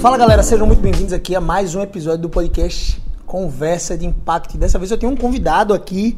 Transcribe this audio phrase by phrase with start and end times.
[0.00, 4.56] Fala galera, sejam muito bem-vindos aqui a mais um episódio do podcast Conversa de Impacto.
[4.56, 6.16] Dessa vez eu tenho um convidado aqui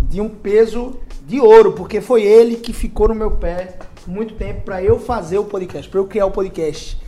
[0.00, 0.96] de um peso
[1.26, 3.76] de ouro, porque foi ele que ficou no meu pé
[4.06, 6.98] muito tempo para eu fazer o podcast, para eu criar o podcast.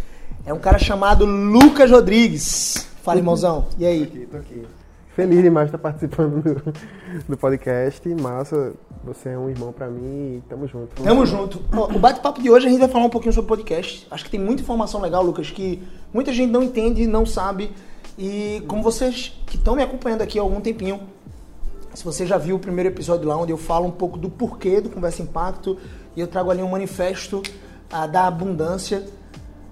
[0.45, 2.87] É um cara chamado Lucas Rodrigues.
[3.03, 3.69] Fala, irmãozão.
[3.79, 4.05] E aí?
[4.05, 4.84] Tô aqui, tô aqui.
[5.15, 6.75] Feliz demais de estar participando do,
[7.29, 8.09] do podcast.
[8.21, 8.73] Massa,
[9.05, 11.01] você é um irmão pra mim e tamo junto.
[11.01, 11.63] Tamo junto.
[11.73, 14.09] Ó, o bate-papo de hoje a gente vai falar um pouquinho sobre podcast.
[14.11, 15.81] Acho que tem muita informação legal, Lucas, que
[16.13, 17.71] muita gente não entende, não sabe.
[18.19, 21.01] E como vocês que estão me acompanhando aqui há algum tempinho,
[21.95, 24.81] se você já viu o primeiro episódio lá onde eu falo um pouco do porquê
[24.81, 25.79] do Conversa Impacto
[26.17, 27.41] e eu trago ali um manifesto
[27.89, 29.07] ah, da abundância.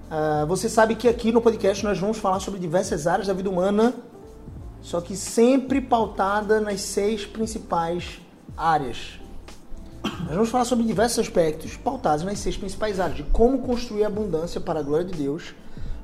[0.09, 3.51] Ah, você sabe que aqui no podcast nós vamos falar sobre diversas áreas da vida
[3.51, 3.93] humana,
[4.83, 8.21] só que sempre pautada nas seis principais
[8.57, 9.21] áreas.
[10.03, 14.61] Nós vamos falar sobre diversos aspectos pautados nas seis principais áreas de como construir abundância
[14.61, 15.55] para a glória de Deus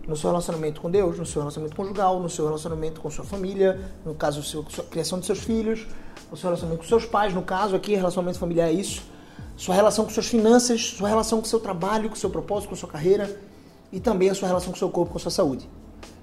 [0.07, 3.79] no seu relacionamento com Deus, no seu relacionamento conjugal, no seu relacionamento com sua família,
[4.07, 5.87] no caso, seu, sua criação de seus filhos,
[6.31, 9.03] no seu relacionamento com seus pais, no caso aqui, relacionamento familiar é isso,
[9.55, 12.89] sua relação com suas finanças, sua relação com seu trabalho, com seu propósito, com sua
[12.89, 13.39] carreira
[13.93, 15.69] e também a sua relação com seu corpo, com sua saúde.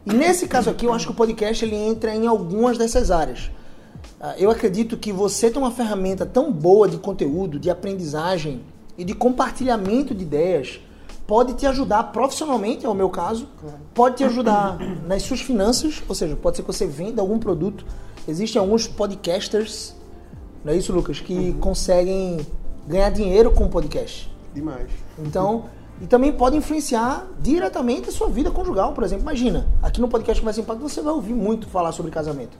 [0.05, 3.49] E nesse caso aqui, eu acho que o podcast ele entra em algumas dessas áreas.
[4.19, 8.61] Ah, Eu acredito que você tem uma ferramenta tão boa de conteúdo, de aprendizagem
[8.97, 10.79] e de compartilhamento de ideias
[11.27, 13.47] pode te ajudar profissionalmente, é o meu caso,
[13.93, 17.85] pode te ajudar nas suas finanças, ou seja, pode ser que você venda algum produto.
[18.27, 19.95] Existem alguns podcasters,
[20.63, 22.45] não é isso, Lucas, que conseguem
[22.87, 24.31] ganhar dinheiro com podcast.
[24.53, 24.89] Demais.
[25.19, 25.65] Então,
[26.01, 29.23] e também pode influenciar diretamente a sua vida conjugal, por exemplo.
[29.23, 32.57] Imagina, aqui no podcast Começa Impacto você vai ouvir muito falar sobre casamento.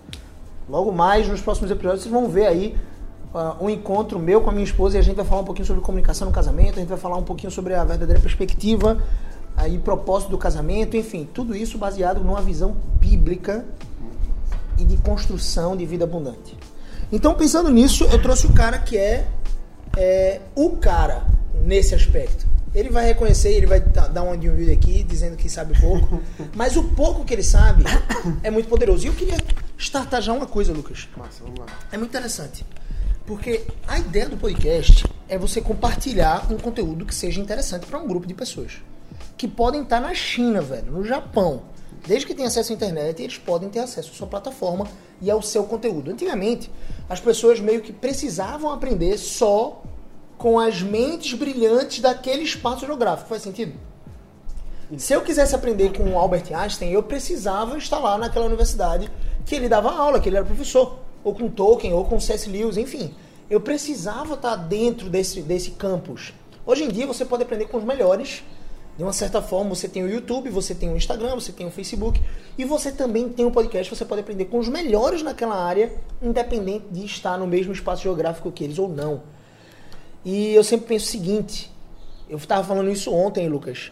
[0.70, 2.76] Logo mais, nos próximos episódios, vocês vão ver aí
[3.34, 5.66] uh, um encontro meu com a minha esposa e a gente vai falar um pouquinho
[5.66, 8.98] sobre comunicação no casamento, a gente vai falar um pouquinho sobre a verdadeira perspectiva
[9.62, 13.66] uh, e propósito do casamento, enfim, tudo isso baseado numa visão bíblica
[14.78, 16.58] e de construção de vida abundante.
[17.12, 19.28] Então, pensando nisso, eu trouxe o cara que é,
[19.96, 21.28] é o cara
[21.64, 22.55] nesse aspecto.
[22.76, 26.22] Ele vai reconhecer, ele vai dar uma de um vídeo aqui dizendo que sabe pouco,
[26.54, 27.86] mas o pouco que ele sabe
[28.44, 29.06] é muito poderoso.
[29.06, 29.38] E eu queria
[29.78, 31.08] startar já uma coisa, Lucas.
[31.16, 31.68] Massa, vamos lá.
[31.90, 32.66] É muito interessante.
[33.26, 38.06] Porque a ideia do podcast é você compartilhar um conteúdo que seja interessante para um
[38.06, 38.74] grupo de pessoas.
[39.38, 41.64] Que podem estar na China, velho, no Japão.
[42.06, 44.86] Desde que tenha acesso à internet, eles podem ter acesso à sua plataforma
[45.22, 46.12] e ao seu conteúdo.
[46.12, 46.70] Antigamente,
[47.10, 49.82] as pessoas meio que precisavam aprender só
[50.46, 53.30] com as mentes brilhantes daquele espaço geográfico.
[53.30, 53.74] Faz sentido?
[54.96, 59.10] Se eu quisesse aprender com o Albert Einstein, eu precisava estar lá naquela universidade
[59.44, 61.00] que ele dava aula, que ele era professor.
[61.24, 62.48] Ou com Tolkien, ou com C.S.
[62.48, 63.16] Lewis, enfim.
[63.50, 66.32] Eu precisava estar dentro desse, desse campus.
[66.64, 68.44] Hoje em dia você pode aprender com os melhores.
[68.96, 71.72] De uma certa forma, você tem o YouTube, você tem o Instagram, você tem o
[71.72, 72.22] Facebook.
[72.56, 75.92] E você também tem o podcast, você pode aprender com os melhores naquela área,
[76.22, 79.34] independente de estar no mesmo espaço geográfico que eles ou não.
[80.26, 81.72] E eu sempre penso o seguinte,
[82.28, 83.92] eu estava falando isso ontem, Lucas,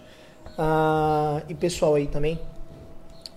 [0.57, 2.39] ah, e pessoal aí também,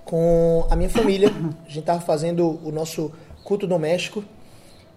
[0.03, 1.29] com a minha família.
[1.29, 3.13] A gente estava fazendo o nosso
[3.45, 4.25] culto doméstico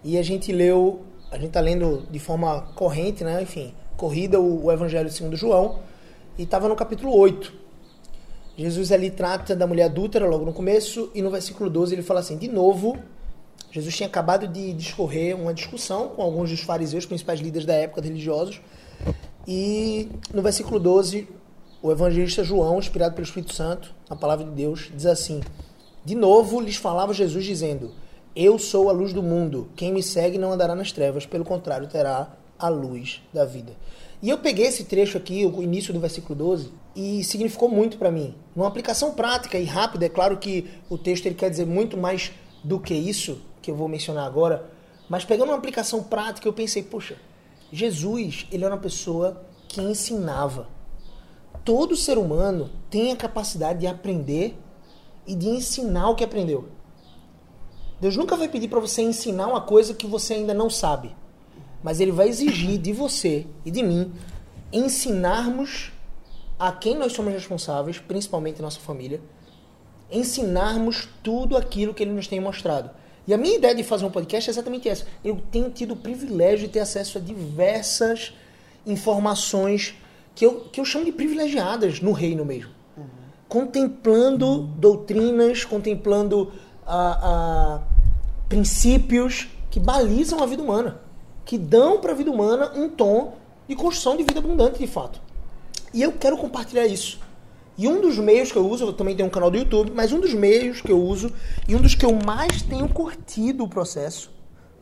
[0.02, 3.42] e a gente leu, a gente está lendo de forma corrente, né?
[3.42, 5.80] Enfim, corrida o, o Evangelho segundo João
[6.38, 7.52] e estava no capítulo 8.
[8.56, 12.20] Jesus ali trata da mulher adúltera logo no começo e no versículo 12 ele fala
[12.20, 12.98] assim: de novo,
[13.70, 18.00] Jesus tinha acabado de discorrer uma discussão com alguns dos fariseus, principais líderes da época
[18.00, 18.60] religiosos,
[19.46, 21.28] e no versículo 12,
[21.82, 25.40] o evangelista João, inspirado pelo Espírito Santo, a palavra de Deus, diz assim:
[26.04, 27.92] De novo lhes falava Jesus dizendo:
[28.34, 29.68] Eu sou a luz do mundo.
[29.76, 33.72] Quem me segue não andará nas trevas, pelo contrário, terá a luz da vida.
[34.22, 38.10] E eu peguei esse trecho aqui, o início do versículo 12, e significou muito para
[38.10, 38.34] mim.
[38.54, 42.30] Numa aplicação prática e rápida, é claro que o texto ele quer dizer muito mais
[42.62, 44.68] do que isso que eu vou mencionar agora,
[45.08, 47.16] mas pegando uma aplicação prática, eu pensei, poxa,
[47.72, 50.68] Jesus, ele era uma pessoa que ensinava.
[51.64, 54.58] Todo ser humano tem a capacidade de aprender
[55.26, 56.68] e de ensinar o que aprendeu.
[58.00, 61.14] Deus nunca vai pedir para você ensinar uma coisa que você ainda não sabe.
[61.82, 64.12] Mas ele vai exigir de você e de mim
[64.72, 65.92] ensinarmos
[66.58, 69.20] a quem nós somos responsáveis, principalmente nossa família,
[70.10, 72.90] ensinarmos tudo aquilo que ele nos tem mostrado.
[73.30, 75.06] E a minha ideia de fazer um podcast é exatamente essa.
[75.24, 78.32] Eu tenho tido o privilégio de ter acesso a diversas
[78.84, 79.94] informações
[80.34, 82.72] que eu, que eu chamo de privilegiadas no reino mesmo.
[83.48, 86.52] Contemplando doutrinas, contemplando
[86.84, 87.82] a, a
[88.48, 91.00] princípios que balizam a vida humana,
[91.44, 93.34] que dão para a vida humana um tom
[93.68, 95.20] de construção de vida abundante, de fato.
[95.94, 97.20] E eu quero compartilhar isso.
[97.80, 100.12] E um dos meios que eu uso, eu também tenho um canal do YouTube, mas
[100.12, 101.32] um dos meios que eu uso
[101.66, 104.30] e um dos que eu mais tenho curtido o processo,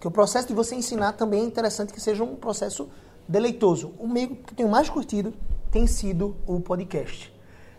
[0.01, 2.89] que o processo de você ensinar também é interessante que seja um processo
[3.29, 3.95] deleitoso.
[4.01, 5.33] O meio que eu tenho mais curtido
[5.71, 7.33] tem sido o podcast.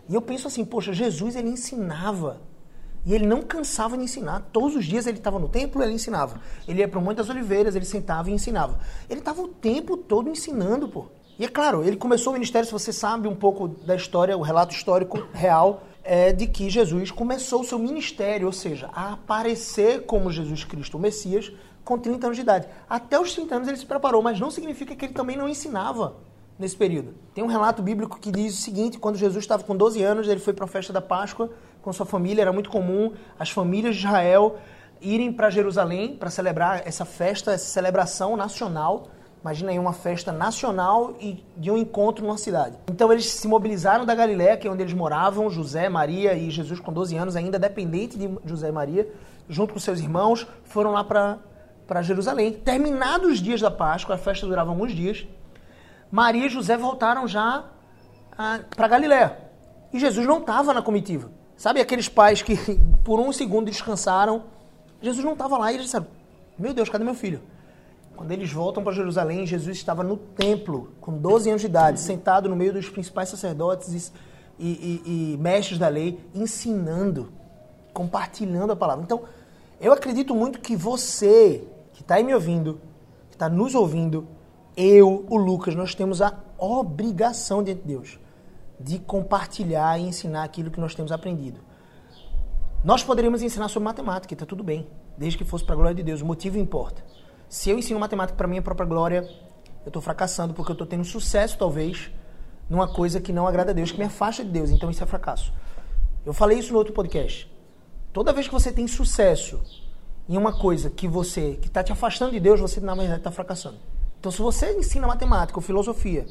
[0.08, 2.40] E eu penso assim, poxa, Jesus ele ensinava
[3.04, 4.48] e ele não cansava de ensinar.
[4.50, 6.40] Todos os dias ele estava no templo, ele ensinava.
[6.66, 8.78] Ele ia para o Monte das Oliveiras, ele sentava e ensinava.
[9.06, 11.08] Ele estava o tempo todo ensinando, pô.
[11.40, 14.42] E é claro, ele começou o ministério, se você sabe um pouco da história, o
[14.42, 20.02] relato histórico real é de que Jesus começou o seu ministério, ou seja, a aparecer
[20.02, 21.50] como Jesus Cristo, o Messias,
[21.82, 22.68] com 30 anos de idade.
[22.86, 26.16] Até os 30 anos ele se preparou, mas não significa que ele também não ensinava
[26.58, 27.14] nesse período.
[27.32, 30.40] Tem um relato bíblico que diz o seguinte: quando Jesus estava com 12 anos, ele
[30.40, 31.48] foi para a festa da Páscoa
[31.80, 32.42] com sua família.
[32.42, 34.58] Era muito comum as famílias de Israel
[35.00, 39.08] irem para Jerusalém para celebrar essa festa, essa celebração nacional
[39.42, 42.76] Imagina aí uma festa nacional e de um encontro numa cidade.
[42.90, 46.78] Então eles se mobilizaram da Galiléia, que é onde eles moravam, José, Maria e Jesus
[46.78, 49.10] com 12 anos, ainda dependente de José e Maria,
[49.48, 52.52] junto com seus irmãos, foram lá para Jerusalém.
[52.52, 55.26] Terminados os dias da Páscoa, a festa durava alguns dias,
[56.10, 57.64] Maria e José voltaram já
[58.76, 59.38] para Galiléia.
[59.90, 61.30] E Jesus não estava na comitiva.
[61.56, 62.56] Sabe aqueles pais que
[63.04, 64.44] por um segundo descansaram?
[65.00, 66.06] Jesus não estava lá e eles disseram:
[66.58, 67.40] Meu Deus, cadê meu filho?
[68.20, 72.50] Quando eles voltam para Jerusalém, Jesus estava no templo, com 12 anos de idade, sentado
[72.50, 74.12] no meio dos principais sacerdotes
[74.58, 77.32] e, e, e mestres da lei, ensinando,
[77.94, 79.04] compartilhando a palavra.
[79.04, 79.22] Então,
[79.80, 82.78] eu acredito muito que você, que está aí me ouvindo,
[83.30, 84.28] que está nos ouvindo,
[84.76, 88.20] eu, o Lucas, nós temos a obrigação diante de Deus
[88.78, 91.60] de compartilhar e ensinar aquilo que nós temos aprendido.
[92.84, 96.02] Nós poderíamos ensinar sobre matemática, está tudo bem, desde que fosse para a glória de
[96.02, 97.02] Deus, o motivo importa.
[97.50, 99.28] Se eu ensino matemática para minha própria glória,
[99.84, 102.08] eu estou fracassando porque eu estou tendo sucesso, talvez,
[102.68, 104.70] numa coisa que não agrada a Deus, que me afasta de Deus.
[104.70, 105.52] Então isso é fracasso.
[106.24, 107.52] Eu falei isso no outro podcast.
[108.12, 109.60] Toda vez que você tem sucesso
[110.28, 113.32] em uma coisa que você que está te afastando de Deus, você na verdade está
[113.32, 113.78] fracassando.
[114.20, 116.26] Então, se você ensina matemática ou filosofia,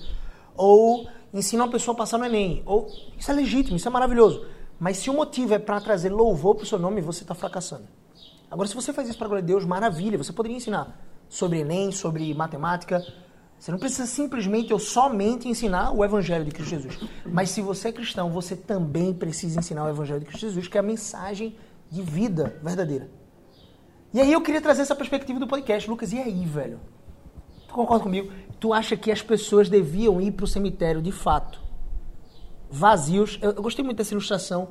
[0.55, 2.87] ou ensina uma pessoa a passar no Enem, ou
[3.17, 4.45] isso é legítimo, isso é maravilhoso.
[4.79, 7.89] Mas se o motivo é para trazer louvor para o seu nome, você está fracassando.
[8.49, 10.17] Agora, se você faz isso para a glória de Deus, maravilha.
[10.17, 13.05] Você poderia ensinar sobre Enem, sobre matemática.
[13.59, 16.99] Você não precisa simplesmente ou somente ensinar o Evangelho de Cristo Jesus.
[17.25, 20.77] Mas se você é cristão, você também precisa ensinar o Evangelho de Cristo Jesus, que
[20.77, 21.55] é a mensagem
[21.91, 23.09] de vida verdadeira.
[24.13, 25.87] E aí eu queria trazer essa perspectiva do podcast.
[25.89, 26.79] Lucas, e aí, velho?
[27.67, 28.31] Tu concorda comigo?
[28.59, 31.61] Tu acha que as pessoas deviam ir para o cemitério de fato,
[32.71, 33.37] vazios?
[33.41, 34.69] Eu, eu gostei muito dessa ilustração.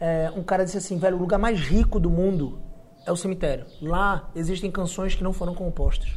[0.00, 2.58] É, um cara disse assim, velho, o lugar mais rico do mundo
[3.06, 3.66] é o cemitério.
[3.80, 6.10] Lá existem canções que não foram compostas.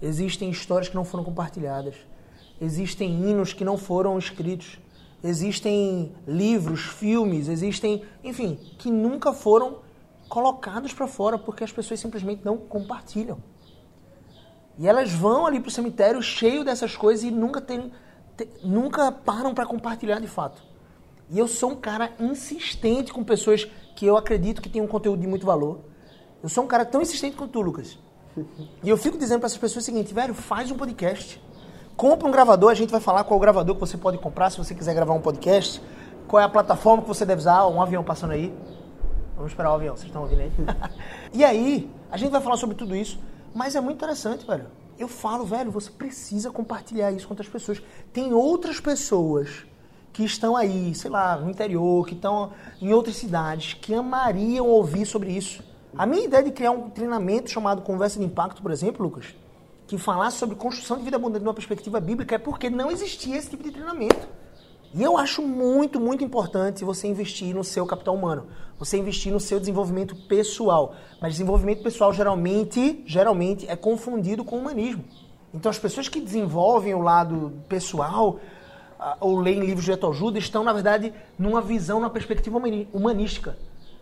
[0.00, 1.94] Existem histórias que não foram compartilhadas.
[2.60, 4.78] Existem hinos que não foram escritos.
[5.22, 9.78] Existem livros, filmes, existem, enfim, que nunca foram
[10.28, 13.38] colocados para fora porque as pessoas simplesmente não compartilham.
[14.78, 17.92] E elas vão ali para o cemitério cheio dessas coisas e nunca tem,
[18.64, 20.62] nunca param para compartilhar de fato.
[21.32, 23.64] E eu sou um cara insistente com pessoas
[23.96, 25.80] que eu acredito que têm um conteúdo de muito valor
[26.42, 27.96] eu sou um cara tão insistente quanto tu, Lucas.
[28.82, 31.40] E eu fico dizendo para essas pessoas o seguinte, velho, faz um podcast.
[31.96, 34.58] Compra um gravador, a gente vai falar qual o gravador que você pode comprar se
[34.58, 35.80] você quiser gravar um podcast.
[36.26, 38.52] Qual é a plataforma que você deve usar, um avião passando aí.
[39.36, 40.52] Vamos esperar o avião, vocês estão ouvindo aí?
[41.32, 43.20] e aí, a gente vai falar sobre tudo isso,
[43.54, 44.66] mas é muito interessante, velho.
[44.98, 47.80] Eu falo, velho, você precisa compartilhar isso com outras pessoas.
[48.12, 49.64] Tem outras pessoas
[50.12, 55.06] que estão aí, sei lá, no interior, que estão em outras cidades, que amariam ouvir
[55.06, 55.62] sobre isso.
[55.96, 59.34] A minha ideia de criar um treinamento chamado Conversa de Impacto, por exemplo, Lucas,
[59.86, 63.50] que falasse sobre construção de vida abundante numa perspectiva bíblica, é porque não existia esse
[63.50, 64.28] tipo de treinamento.
[64.94, 68.46] E eu acho muito, muito importante você investir no seu capital humano,
[68.78, 70.94] você investir no seu desenvolvimento pessoal.
[71.20, 75.02] Mas desenvolvimento pessoal geralmente, geralmente é confundido com humanismo.
[75.54, 78.38] Então as pessoas que desenvolvem o lado pessoal
[79.20, 82.60] ou leem livros de autoajuda estão, na verdade, numa visão, numa perspectiva
[82.92, 83.56] humanística.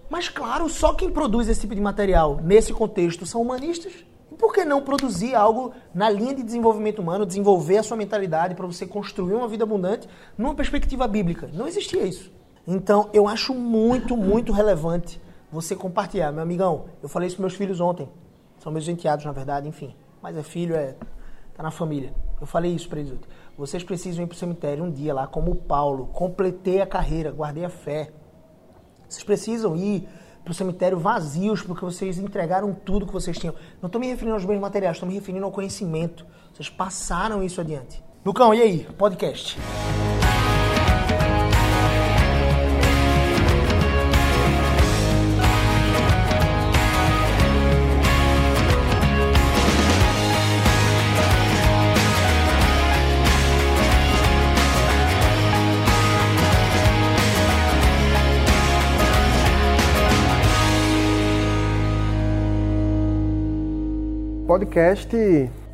[0.09, 3.92] Mas claro, só quem produz esse tipo de material nesse contexto são humanistas.
[4.30, 8.54] E por que não produzir algo na linha de desenvolvimento humano, desenvolver a sua mentalidade
[8.54, 11.49] para você construir uma vida abundante numa perspectiva bíblica?
[11.52, 12.33] Não existia isso.
[12.66, 16.30] Então, eu acho muito, muito relevante você compartilhar.
[16.33, 18.09] Meu amigão, eu falei isso para meus filhos ontem.
[18.59, 19.95] São meus enteados, na verdade, enfim.
[20.23, 20.95] Mas é filho, é
[21.57, 22.12] tá na família.
[22.40, 23.28] Eu falei isso para eles ontem.
[23.60, 26.06] Vocês precisam ir para o cemitério um dia lá, como Paulo.
[26.06, 28.10] Completei a carreira, guardei a fé.
[29.06, 30.08] Vocês precisam ir
[30.42, 33.54] pro cemitério vazios, porque vocês entregaram tudo que vocês tinham.
[33.82, 36.24] Não estou me referindo aos bens materiais, estou me referindo ao conhecimento.
[36.54, 38.02] Vocês passaram isso adiante.
[38.24, 38.88] Lucão, e aí?
[38.96, 39.58] Podcast.
[64.50, 65.16] Podcast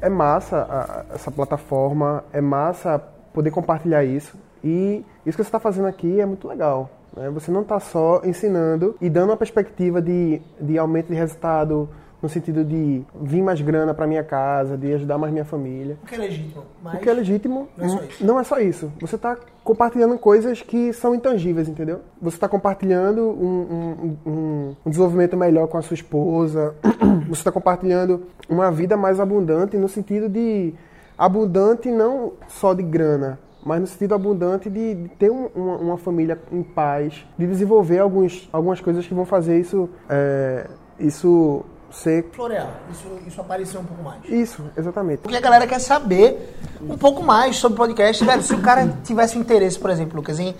[0.02, 2.99] é massa, a- essa plataforma, é massa
[3.33, 4.37] poder compartilhar isso.
[4.62, 6.90] E isso que você está fazendo aqui é muito legal.
[7.16, 7.30] né?
[7.30, 11.88] Você não está só ensinando e dando uma perspectiva de, de aumento de resultado,
[12.21, 15.97] no sentido de vir mais grana para minha casa, de ajudar mais minha família.
[16.02, 16.95] O que é legítimo, mas...
[16.97, 18.26] O que é legítimo Não é só isso.
[18.26, 18.92] não é só isso.
[19.00, 22.00] Você está compartilhando coisas que são intangíveis, entendeu?
[22.23, 26.75] Você está compartilhando um, um- um- um desenvolvimento melhor com a sua esposa.
[27.28, 30.73] Você está compartilhando uma vida mais abundante no sentido de
[31.18, 36.38] abundante não só de grana, mas no sentido abundante de, ter um- uma, uma família
[36.52, 40.66] em paz, de desenvolver alguns, algumas coisas que vão fazer isso, é,
[41.00, 44.20] isso ser Florear, isso, isso apareceu um pouco mais.
[44.28, 45.20] isso, exatamente.
[45.20, 48.24] Porque a galera quer saber um pouco mais sobre podcast.
[48.24, 50.54] Velho, se o cara tivesse interesse, por exemplo, Lucas, em,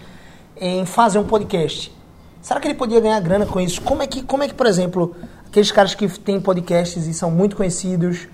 [0.57, 1.95] em fazer um podcast,
[2.41, 3.81] será que ele podia ganhar grana com isso?
[3.83, 5.15] Como é que, como é que por exemplo,
[5.47, 8.29] aqueles caras que têm podcasts e são muito conhecidos,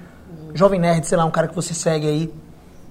[0.54, 2.32] Jovem Nerd, sei lá, um cara que você segue aí,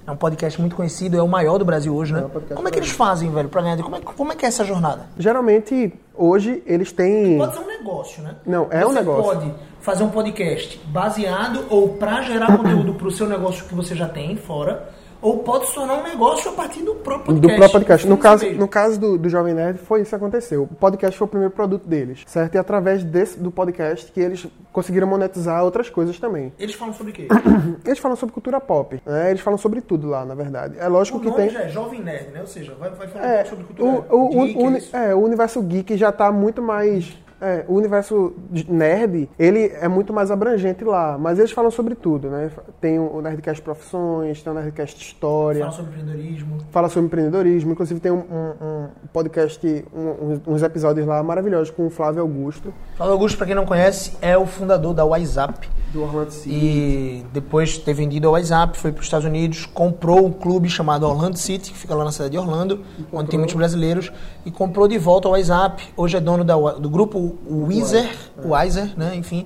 [0.05, 2.21] é um podcast muito conhecido, é o maior do Brasil hoje, né?
[2.21, 3.77] É um como é que eles fazem, velho, pra ganhar?
[3.77, 5.05] Como é, como é que é essa jornada?
[5.17, 7.37] Geralmente, hoje, eles têm.
[7.37, 8.35] Pode ser um negócio, né?
[8.45, 9.23] Não, é um você negócio.
[9.23, 13.95] pode fazer um podcast baseado ou para gerar conteúdo para o seu negócio que você
[13.95, 14.89] já tem fora,
[15.21, 17.57] ou pode se tornar um negócio a partir do próprio Do podcast.
[17.57, 18.07] próprio podcast.
[18.07, 18.59] No caso, mesmo.
[18.59, 20.63] no caso do, do Jovem Nerd, foi isso que aconteceu.
[20.63, 22.55] O podcast foi o primeiro produto deles, certo?
[22.55, 26.51] E através desse, do podcast que eles conseguiram monetizar outras coisas também.
[26.57, 27.27] Eles falam sobre o quê?
[27.85, 29.29] Eles falam sobre cultura pop, né?
[29.29, 30.75] Eles falam sobre tudo lá, na verdade.
[30.79, 31.49] É lógico o que tem...
[31.51, 32.41] já é Jovem Nerd, né?
[32.41, 34.95] Ou seja, vai, vai falar É, sobre cultura o, o, geek, o, isso.
[34.97, 37.15] é, o universo geek já está muito mais.
[37.41, 38.33] É, o universo
[38.69, 42.51] nerd, ele é muito mais abrangente lá, mas eles falam sobre tudo, né?
[42.79, 46.57] Tem o Nerdcast Profissões, tem o Nerdcast História, Fala sobre empreendedorismo.
[46.71, 51.87] fala sobre empreendedorismo, inclusive tem um, um- um podcast, um- uns, episódios lá maravilhosos com
[51.87, 55.67] o Flávio Augusto, Flávio Augusto, para quem não conhece, é o fundador da WhatsApp.
[55.91, 56.55] do Orlando City.
[56.55, 60.69] E depois de ter vendido a WhatsApp, foi para os Estados Unidos, comprou um clube
[60.69, 62.79] chamado Orlando City, que fica lá na cidade de Orlando,
[63.11, 64.09] onde tem muitos brasileiros,
[64.45, 65.83] e comprou de volta o WhatsApp.
[65.97, 68.09] Hoje é dono da, do grupo Wizer,
[68.43, 69.15] Wizer, né?
[69.15, 69.45] Enfim,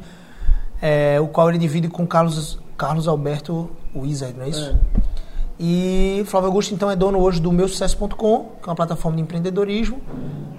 [0.82, 4.78] é, o qual ele divide com Carlos, Carlos Alberto Wizer, não é isso?
[5.60, 10.02] E Flávio Augusto, então, é dono hoje do meusucesso.com, que é uma plataforma de empreendedorismo,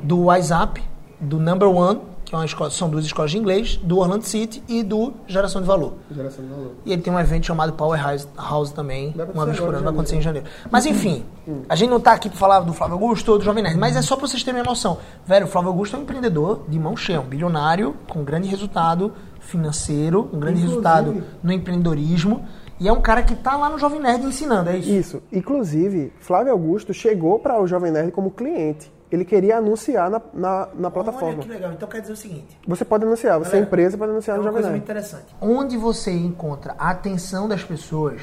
[0.02, 0.82] do WhatsApp,
[1.20, 4.82] do Number One, que é escola, são duas escolas de inglês, do Orlando City e
[4.82, 5.94] do Geração de Valor.
[6.10, 6.72] Geração de valor.
[6.84, 10.16] E ele tem um evento chamado Powerhouse House também, uma vez por ano, vai acontecer
[10.16, 10.46] em janeiro.
[10.68, 11.24] Mas enfim,
[11.68, 13.94] a gente não tá aqui pra falar do Flávio Augusto ou do Jovem Nerd, mas
[13.96, 14.98] é só pra vocês terem uma noção.
[15.24, 19.12] Velho, o Flávio Augusto é um empreendedor de mão cheia, um bilionário com grande resultado
[19.38, 22.44] financeiro, um grande Inclusive- resultado no empreendedorismo.
[22.78, 24.90] E é um cara que tá lá no Jovem Nerd ensinando, é isso?
[24.90, 25.22] Isso.
[25.32, 28.92] Inclusive, Flávio Augusto chegou para o Jovem Nerd como cliente.
[29.16, 31.28] Ele queria anunciar na, na, na plataforma.
[31.28, 31.72] Olha que legal.
[31.72, 32.58] Então quer dizer o seguinte.
[32.68, 34.78] Você pode anunciar, você é Galera, empresa pode anunciar É no uma Jovem coisa Nerd.
[34.80, 35.36] muito interessante.
[35.40, 38.20] Onde você encontra a atenção das pessoas,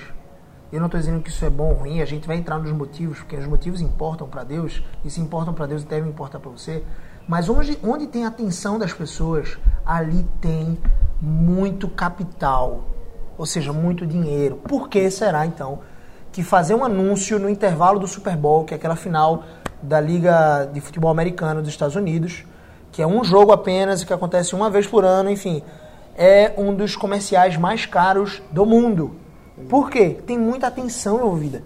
[0.71, 2.71] eu não estou dizendo que isso é bom ou ruim, a gente vai entrar nos
[2.71, 6.51] motivos, porque os motivos importam para Deus, e se importam para Deus, devem importar para
[6.51, 6.83] você.
[7.27, 10.77] Mas onde, onde tem a atenção das pessoas, ali tem
[11.19, 12.83] muito capital,
[13.37, 14.57] ou seja, muito dinheiro.
[14.57, 15.79] Por que será então
[16.33, 19.43] que fazer um anúncio no intervalo do Super Bowl, que é aquela final
[19.81, 22.43] da Liga de Futebol Americano dos Estados Unidos,
[22.91, 25.61] que é um jogo apenas e que acontece uma vez por ano, enfim,
[26.17, 29.15] é um dos comerciais mais caros do mundo.
[29.69, 30.17] Por quê?
[30.25, 31.63] Tem muita atenção envolvida.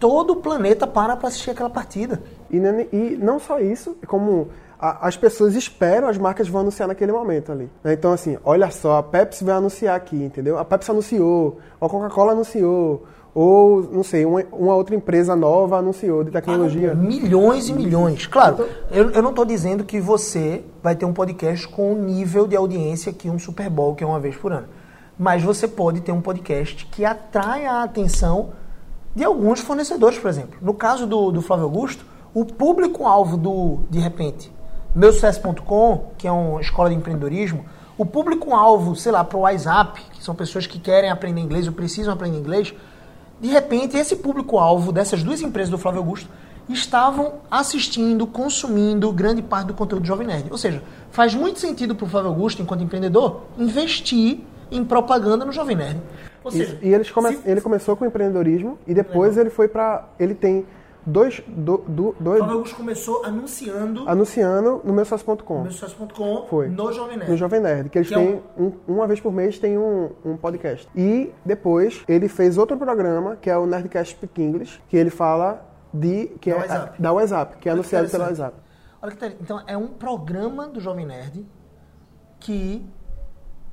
[0.00, 2.20] Todo o planeta para para assistir aquela partida.
[2.50, 4.48] E, não- e não só isso, como
[4.80, 7.68] a- as pessoas esperam, as marcas vão anunciar naquele momento ali.
[7.82, 7.92] né?
[7.92, 10.58] Então, assim, olha só, a Pepsi vai anunciar aqui, entendeu?
[10.58, 13.04] A Pepsi anunciou, a Coca-Cola anunciou,
[13.34, 16.94] ou, não sei, uma, uma outra empresa nova anunciou de tecnologia.
[16.94, 18.26] Milhões e milhões.
[18.26, 22.46] Claro, eu, eu não estou dizendo que você vai ter um podcast com o nível
[22.46, 24.66] de audiência que um Super Bowl, que é uma vez por ano.
[25.18, 28.50] Mas você pode ter um podcast que atrai a atenção
[29.14, 30.58] de alguns fornecedores, por exemplo.
[30.62, 34.52] No caso do, do Flávio Augusto, o público-alvo do, de repente,
[34.94, 37.64] meusucesso.com, que é uma escola de empreendedorismo,
[37.96, 41.72] o público-alvo, sei lá, para o WhatsApp, que são pessoas que querem aprender inglês ou
[41.72, 42.72] precisam aprender inglês,
[43.40, 46.28] de repente, esse público-alvo dessas duas empresas do Flávio Augusto
[46.68, 50.48] estavam assistindo, consumindo grande parte do conteúdo do Jovem Nerd.
[50.50, 54.40] Ou seja, faz muito sentido para o Flávio Augusto, enquanto empreendedor, investir
[54.70, 55.98] em propaganda no Jovem Nerd.
[56.44, 56.78] Ou seja, Isso.
[56.82, 60.08] E eles come- se- ele começou com empreendedorismo e depois ele foi pra.
[60.20, 60.66] Ele tem
[61.08, 61.42] dois.
[61.46, 65.64] Do, do, dois Flávio Augusto começou anunciando anunciando no meusucesso.com.
[65.64, 66.68] no Foi.
[66.68, 67.30] no Jovem Nerd.
[67.30, 70.10] No Jovem Nerd, que eles Que é têm, um- uma vez por mês, tem um,
[70.24, 70.88] um podcast.
[70.94, 75.64] E depois ele fez outro programa, que é o Nerdcast Speak English, que ele fala
[75.92, 76.26] de.
[76.40, 77.02] Que Da é, WhatsApp.
[77.02, 78.40] Da WhatsApp, que é Olha que anunciado pelo interessante.
[78.52, 78.68] WhatsApp.
[79.00, 79.42] Olha que.
[79.42, 81.46] Então, é um programa do Jovem Nerd
[82.40, 82.84] que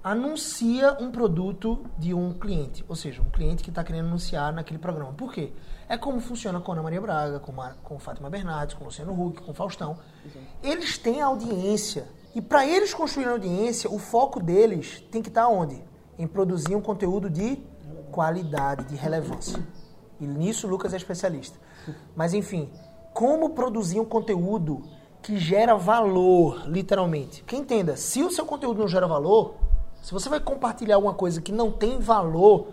[0.03, 2.85] anuncia um produto de um cliente.
[2.87, 5.13] Ou seja, um cliente que está querendo anunciar naquele programa.
[5.13, 5.51] Por quê?
[5.87, 7.77] É como funciona com Ana Maria Braga, com, Mar...
[7.83, 9.97] com Fátima Bernardes, com Luciano Huck, com Faustão.
[10.63, 12.07] Eles têm audiência.
[12.33, 15.81] E para eles construírem audiência, o foco deles tem que estar onde?
[16.17, 17.57] Em produzir um conteúdo de
[18.11, 19.61] qualidade, de relevância.
[20.19, 21.59] E nisso o Lucas é especialista.
[22.15, 22.71] Mas enfim,
[23.13, 24.81] como produzir um conteúdo
[25.21, 27.41] que gera valor, literalmente.
[27.41, 29.55] Porque entenda, se o seu conteúdo não gera valor,
[30.01, 32.69] se você vai compartilhar alguma coisa que não tem valor,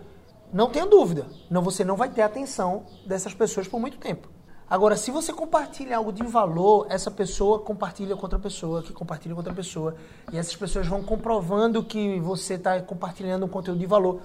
[0.53, 4.29] não tenha dúvida, não você não vai ter atenção dessas pessoas por muito tempo.
[4.69, 9.33] Agora, se você compartilha algo de valor, essa pessoa compartilha com outra pessoa, que compartilha
[9.33, 9.95] com outra pessoa,
[10.31, 14.21] e essas pessoas vão comprovando que você está compartilhando um conteúdo de valor.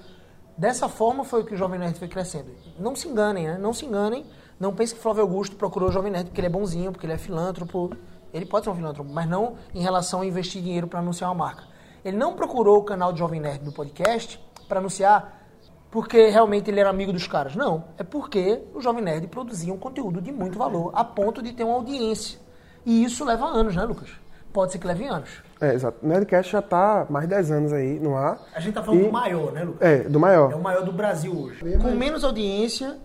[0.57, 2.51] Dessa forma foi que o Jovem Nerd foi crescendo.
[2.77, 3.57] Não se enganem, né?
[3.57, 4.25] Não se enganem.
[4.59, 7.13] Não pense que Flávio Augusto procurou o Jovem Nerd porque ele é bonzinho, porque ele
[7.13, 7.91] é filântropo.
[8.33, 11.45] Ele pode ser um filântropo, mas não em relação a investir dinheiro para anunciar uma
[11.45, 11.63] marca.
[12.03, 15.38] Ele não procurou o canal do Jovem Nerd no podcast para anunciar
[15.91, 17.55] porque realmente ele era amigo dos caras.
[17.55, 17.83] Não.
[17.97, 21.63] É porque o Jovem Nerd produzia um conteúdo de muito valor, a ponto de ter
[21.63, 22.39] uma audiência.
[22.85, 24.09] E isso leva anos, né, Lucas?
[24.53, 25.29] Pode ser que leve anos.
[25.61, 25.99] É, exato.
[26.01, 28.39] O Nerdcast já tá mais de 10 anos aí no ar.
[28.55, 29.81] A gente tá falando E- do maior, né, Lucas?
[29.87, 30.51] É, do maior.
[30.51, 31.77] É o maior do Brasil hoje.
[31.77, 32.97] Com menos audiência,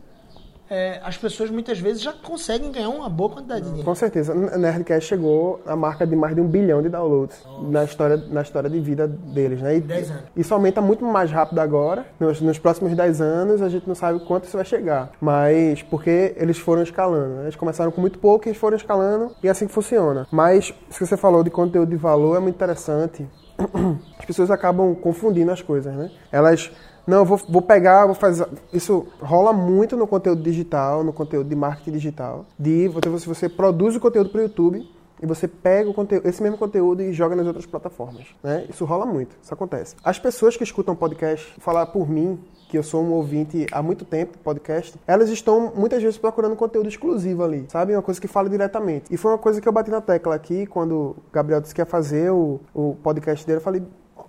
[0.71, 3.85] é, as pessoas muitas vezes já conseguem ganhar uma boa quantidade de dinheiro.
[3.85, 4.35] Com certeza.
[4.35, 7.37] Nerdcast chegou à marca de mais de um bilhão de downloads
[7.69, 9.77] na história, na história de vida deles, né?
[9.77, 10.23] E, Dez anos.
[10.37, 12.07] Isso aumenta muito mais rápido agora.
[12.19, 15.11] Nos, nos próximos 10 anos a gente não sabe quanto isso vai chegar.
[15.21, 17.35] Mas porque eles foram escalando.
[17.37, 17.43] né?
[17.45, 20.27] Eles começaram com muito pouco e eles foram escalando e é assim que funciona.
[20.31, 23.27] Mas isso que você falou de conteúdo de valor é muito interessante.
[24.19, 26.11] As pessoas acabam confundindo as coisas, né?
[26.33, 26.73] Elas
[27.07, 28.47] não, vou, vou pegar, vou fazer.
[28.73, 32.47] Isso rola muito no conteúdo digital, no conteúdo de marketing digital.
[32.59, 34.89] De você, você, produz o conteúdo para o YouTube
[35.23, 38.27] e você pega o conteúdo, esse mesmo conteúdo e joga nas outras plataformas.
[38.43, 38.67] Né?
[38.69, 39.97] Isso rola muito, isso acontece.
[40.03, 42.39] As pessoas que escutam podcast, falar por mim,
[42.69, 46.89] que eu sou um ouvinte há muito tempo podcast, elas estão muitas vezes procurando conteúdo
[46.89, 47.95] exclusivo ali, sabe?
[47.95, 49.13] Uma coisa que fala diretamente.
[49.13, 51.81] E foi uma coisa que eu bati na tecla aqui quando o Gabriel disse que
[51.81, 53.59] ia fazer o, o podcast dele.
[53.59, 53.83] Eu falei,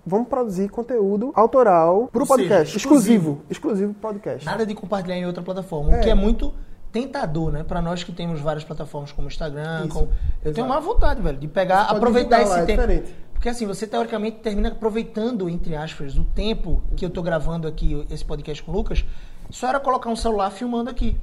[0.04, 3.42] vamos produzir conteúdo autoral Ou seja, podcast, exclusivo.
[3.42, 4.44] exclusivo, exclusivo pro podcast.
[4.44, 6.52] Nada de compartilhar em outra plataforma, o que é muito
[6.92, 7.62] tentador, né?
[7.62, 10.08] Pra nós que temos várias plataformas como Instagram, como...
[10.44, 12.80] eu tenho uma vontade, velho, de pegar, aproveitar esse é tempo.
[12.80, 13.14] diferente.
[13.32, 18.06] Porque assim, você teoricamente termina aproveitando, entre aspas, o tempo que eu tô gravando aqui
[18.10, 19.04] esse podcast com o Lucas,
[19.50, 21.16] só era colocar um celular filmando aqui.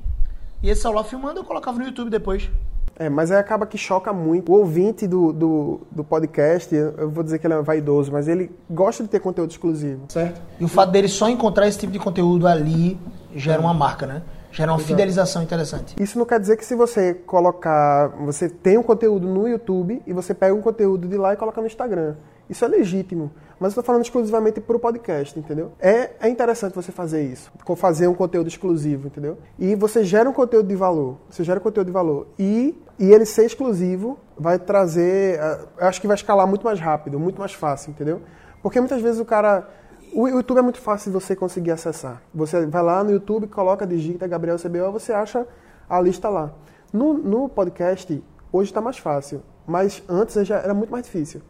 [0.62, 2.50] E esse celular filmando eu colocava no YouTube depois.
[2.96, 4.52] É, mas aí acaba que choca muito.
[4.52, 8.52] O ouvinte do, do, do podcast, eu vou dizer que ele é vaidoso, mas ele
[8.70, 10.06] gosta de ter conteúdo exclusivo.
[10.10, 10.42] Certo?
[10.60, 13.00] E o fato dele só encontrar esse tipo de conteúdo ali
[13.36, 14.22] gera uma marca, né?
[14.52, 15.96] Gera uma fidelização interessante.
[16.00, 18.10] Isso não quer dizer que se você colocar.
[18.24, 21.60] Você tem um conteúdo no YouTube e você pega um conteúdo de lá e coloca
[21.60, 22.16] no Instagram.
[22.48, 23.32] Isso é legítimo.
[23.60, 25.72] Mas eu tô falando exclusivamente pro podcast, entendeu?
[25.80, 27.52] É, é interessante você fazer isso.
[27.78, 29.38] Fazer um conteúdo exclusivo, entendeu?
[29.58, 31.18] E você gera um conteúdo de valor.
[31.30, 32.28] Você gera conteúdo de valor.
[32.38, 35.40] E, e ele ser exclusivo vai trazer.
[35.80, 38.22] acho que vai escalar muito mais rápido, muito mais fácil, entendeu?
[38.62, 39.70] Porque muitas vezes o cara.
[40.16, 42.22] O YouTube é muito fácil de você conseguir acessar.
[42.34, 45.48] Você vai lá no YouTube, coloca, digita Gabriel CBO, você acha
[45.90, 46.54] a lista lá.
[46.92, 51.42] No, no podcast, hoje está mais fácil, mas antes já era muito mais difícil.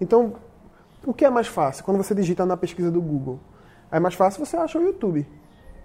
[0.00, 0.34] Então,
[1.08, 1.84] o que é mais fácil?
[1.84, 3.38] Quando você digita na pesquisa do Google.
[3.90, 5.26] É mais fácil você acha o YouTube.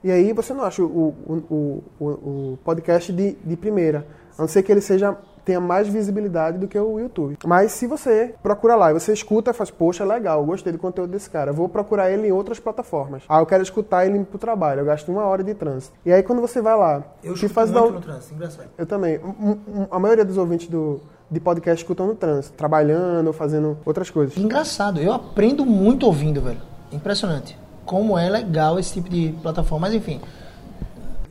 [0.03, 0.85] E aí você não acha o,
[1.25, 4.05] o, o, o, podcast de, de primeira.
[4.37, 7.37] A não ser que ele seja tenha mais visibilidade do que o YouTube.
[7.45, 11.11] Mas se você procura lá e você escuta e faz, poxa, legal, gostei do conteúdo
[11.11, 13.23] desse cara, vou procurar ele em outras plataformas.
[13.27, 15.93] Ah, eu quero escutar ele pro trabalho, eu gasto uma hora de trânsito.
[16.05, 18.69] E aí quando você vai lá, Eu escuto faz muito dar- no trânsito, engraçado.
[18.77, 19.19] eu também.
[19.19, 21.01] Um- um- a maioria dos ouvintes do,
[21.33, 24.37] de podcast escutam no trânsito, trabalhando, ou fazendo outras coisas.
[24.37, 26.59] Engraçado, eu aprendo muito ouvindo, velho.
[26.91, 27.57] Impressionante.
[27.85, 30.21] Como é legal esse tipo de plataforma, mas enfim.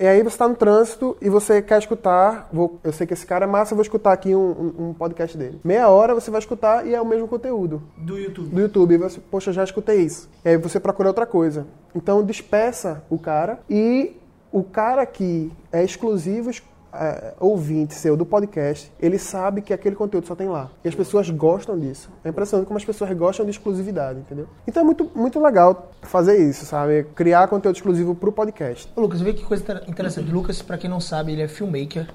[0.01, 3.25] E aí você está no trânsito e você quer escutar, vou- eu sei que esse
[3.25, 5.61] cara é massa, eu vou escutar aqui um, um- um podcast dele.
[5.63, 8.49] Meia hora você vai escutar e é o mesmo conteúdo Do YouTube.
[8.49, 8.95] do YouTube.
[8.95, 10.29] E você, poxa, já escutei isso.
[10.45, 11.67] E aí você procura outra coisa.
[11.95, 14.17] Então despeça o cara e
[14.51, 16.51] o cara que é exclusivo
[16.93, 20.71] é, ouvinte seu do podcast, ele sabe que aquele conteúdo só tem lá.
[20.85, 22.11] E as pessoas gostam disso.
[22.25, 24.49] É impressionante como as pessoas gostam de exclusividade, entendeu?
[24.67, 27.05] Então é muito, muito legal fazer isso, sabe?
[27.15, 28.89] Criar conteúdo exclusivo pro podcast.
[28.95, 30.31] Ô, Lucas, vê que coisa interessante.
[30.31, 32.09] Lucas, para quem não sabe, ele é filmmaker,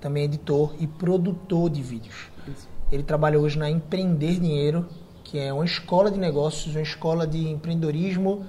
[0.00, 2.30] também editor e produtor de vídeos.
[2.48, 2.68] Isso.
[2.90, 4.86] Ele trabalha hoje na Empreender Dinheiro,
[5.24, 8.44] que é uma escola de negócios, uma escola de empreendedorismo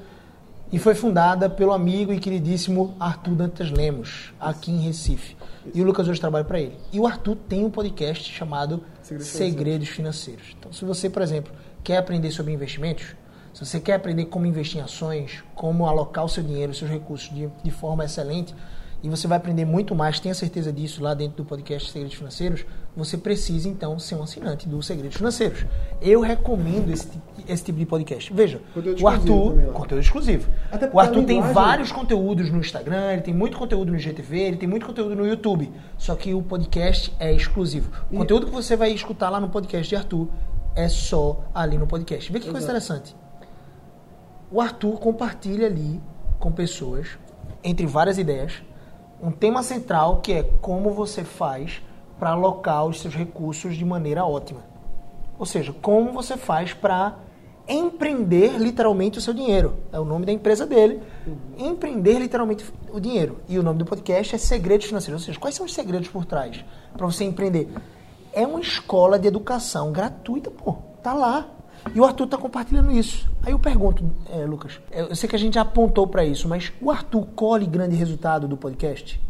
[0.74, 5.38] e foi fundada pelo amigo e queridíssimo Arthur Dantas Lemos, aqui em Recife.
[5.74, 6.78] E o Lucas hoje trabalha para ele.
[6.92, 10.56] E o Arthur tem um podcast chamado Segredos, Segredos Financeiros.
[10.58, 13.16] Então, se você, por exemplo, quer aprender sobre investimentos,
[13.54, 16.90] se você quer aprender como investir em ações, como alocar o seu dinheiro, os seus
[16.90, 18.54] recursos de, de forma excelente,
[19.04, 22.66] e você vai aprender muito mais, tenha certeza disso lá dentro do podcast Segredos Financeiros,
[22.96, 25.66] você precisa então ser um assinante do Segredos Financeiros.
[26.02, 27.10] Eu recomendo esse,
[27.46, 28.32] esse tipo de podcast.
[28.34, 28.62] Veja,
[29.02, 30.50] o Arthur, conteúdo exclusivo.
[30.94, 34.70] o Arthur tem vários conteúdos no Instagram, ele tem muito conteúdo no GTV, ele tem
[34.70, 35.70] muito conteúdo no YouTube.
[35.98, 37.92] Só que o podcast é exclusivo.
[38.10, 38.18] O e...
[38.18, 40.30] conteúdo que você vai escutar lá no podcast de Arthur
[40.78, 42.32] é só ali no podcast.
[42.32, 42.54] Vê que Exato.
[42.54, 43.14] coisa interessante.
[44.50, 46.02] O Arthur compartilha ali
[46.40, 47.18] com pessoas,
[47.64, 48.64] entre várias ideias,
[49.24, 51.82] um tema central que é como você faz
[52.20, 54.60] para alocar os seus recursos de maneira ótima.
[55.40, 57.18] Ou seja, como você faz para
[57.68, 59.76] empreender literalmente o seu dinheiro.
[59.92, 61.02] É o nome da empresa dele.
[61.26, 61.70] Uhum.
[61.72, 63.40] Empreender literalmente o dinheiro.
[63.48, 65.22] E o nome do podcast é Segredos Financeiros.
[65.22, 66.64] Ou seja, quais são os segredos por trás
[66.96, 67.70] para você empreender?
[68.34, 70.76] É uma escola de educação gratuita, pô.
[71.02, 71.48] Tá lá.
[71.94, 73.30] E o Arthur está compartilhando isso.
[73.42, 76.72] Aí eu pergunto, é, Lucas, eu sei que a gente já apontou para isso, mas
[76.82, 79.22] o Arthur colhe grande resultado do podcast?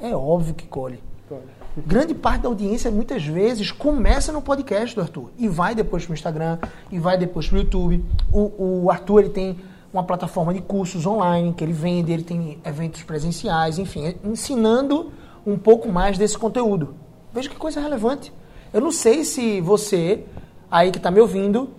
[0.00, 1.00] É óbvio que colhe.
[1.28, 1.42] colhe.
[1.86, 6.12] Grande parte da audiência, muitas vezes, começa no podcast do Arthur e vai depois para
[6.12, 6.58] o Instagram
[6.90, 8.04] e vai depois para o YouTube.
[8.32, 9.58] O Arthur ele tem
[9.92, 15.12] uma plataforma de cursos online que ele vende, ele tem eventos presenciais, enfim, ensinando
[15.46, 16.94] um pouco mais desse conteúdo.
[17.32, 18.32] Veja que coisa relevante.
[18.72, 20.24] Eu não sei se você,
[20.70, 21.70] aí que está me ouvindo,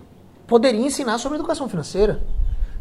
[0.50, 2.20] poderia ensinar sobre educação financeira.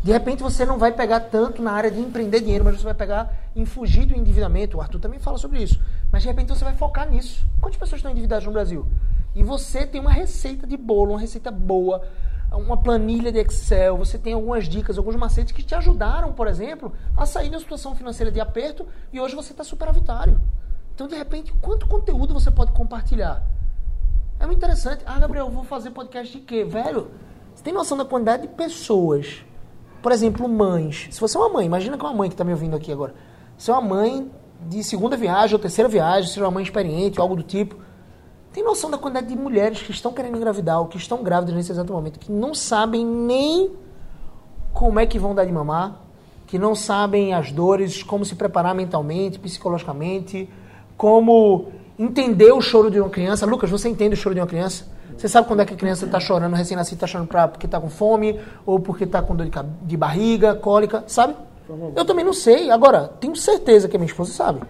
[0.03, 2.95] De repente você não vai pegar tanto na área de empreender dinheiro, mas você vai
[2.95, 4.79] pegar em fugir do endividamento.
[4.79, 5.79] O Arthur também fala sobre isso.
[6.11, 7.45] Mas de repente você vai focar nisso.
[7.61, 8.87] Quantas pessoas estão endividadas no Brasil?
[9.35, 12.03] E você tem uma receita de bolo, uma receita boa,
[12.51, 16.93] uma planilha de Excel, você tem algumas dicas, alguns macetes que te ajudaram, por exemplo,
[17.15, 20.41] a sair da situação financeira de aperto e hoje você está superavitário.
[20.95, 23.43] Então, de repente, quanto conteúdo você pode compartilhar?
[24.41, 25.03] É muito interessante.
[25.05, 26.65] Ah, Gabriel, vou fazer podcast de quê?
[26.65, 27.11] Velho,
[27.59, 29.45] você tem noção da quantidade de pessoas?
[30.01, 31.09] Por exemplo, mães.
[31.11, 32.93] Se você é uma mãe, imagina que é uma mãe que está me ouvindo aqui
[32.93, 33.17] agora.
[33.57, 34.31] Se é uma mãe
[34.69, 37.75] de segunda viagem ou terceira viagem, seja uma mãe experiente algo do tipo.
[38.53, 41.73] Tem noção da quantidade de mulheres que estão querendo engravidar ou que estão grávidas nesse
[41.73, 43.73] exato momento, que não sabem nem
[44.73, 46.01] como é que vão dar de mamar,
[46.47, 50.49] que não sabem as dores, como se preparar mentalmente, psicologicamente,
[50.97, 53.45] como entender o choro de uma criança.
[53.47, 54.97] Lucas, você entende o choro de uma criança?
[55.17, 57.81] Você sabe quando é que a criança está chorando, recém-nascido está chorando pra, porque está
[57.81, 61.35] com fome, ou porque está com dor de, de barriga, cólica, sabe?
[61.95, 62.71] Eu também não sei.
[62.71, 64.63] Agora, tenho certeza que a minha esposa sabe.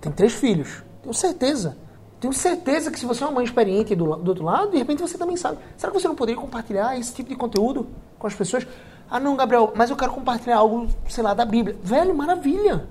[0.00, 0.82] Tem três filhos.
[1.02, 1.76] Tenho certeza.
[2.20, 5.00] Tenho certeza que se você é uma mãe experiente do, do outro lado, de repente
[5.00, 5.58] você também sabe.
[5.76, 7.86] Será que você não poderia compartilhar esse tipo de conteúdo
[8.18, 8.66] com as pessoas?
[9.10, 11.76] Ah, não, Gabriel, mas eu quero compartilhar algo, sei lá, da Bíblia.
[11.82, 12.86] Velho, maravilha.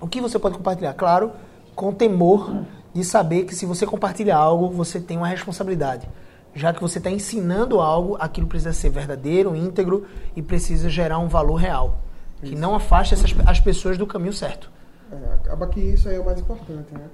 [0.00, 0.94] O que você pode compartilhar?
[0.94, 1.32] Claro,
[1.74, 2.64] com temor
[2.96, 6.08] de saber que se você compartilha algo, você tem uma responsabilidade
[6.56, 11.28] já que você está ensinando algo, aquilo precisa ser verdadeiro, íntegro e precisa gerar um
[11.28, 11.98] valor real,
[12.42, 12.50] isso.
[12.50, 14.70] que não afaste essas, as pessoas do caminho certo.
[15.12, 17.04] É, acaba que isso aí é o mais importante, né?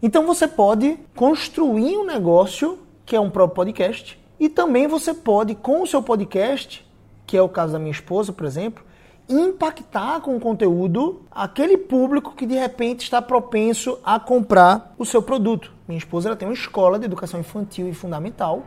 [0.00, 5.56] Então você pode construir um negócio que é um próprio podcast e também você pode,
[5.56, 6.88] com o seu podcast,
[7.26, 8.84] que é o caso da minha esposa, por exemplo,
[9.28, 15.22] impactar com o conteúdo aquele público que de repente está propenso a comprar o seu
[15.22, 15.72] produto.
[15.88, 18.62] Minha esposa ela tem uma escola de educação infantil e fundamental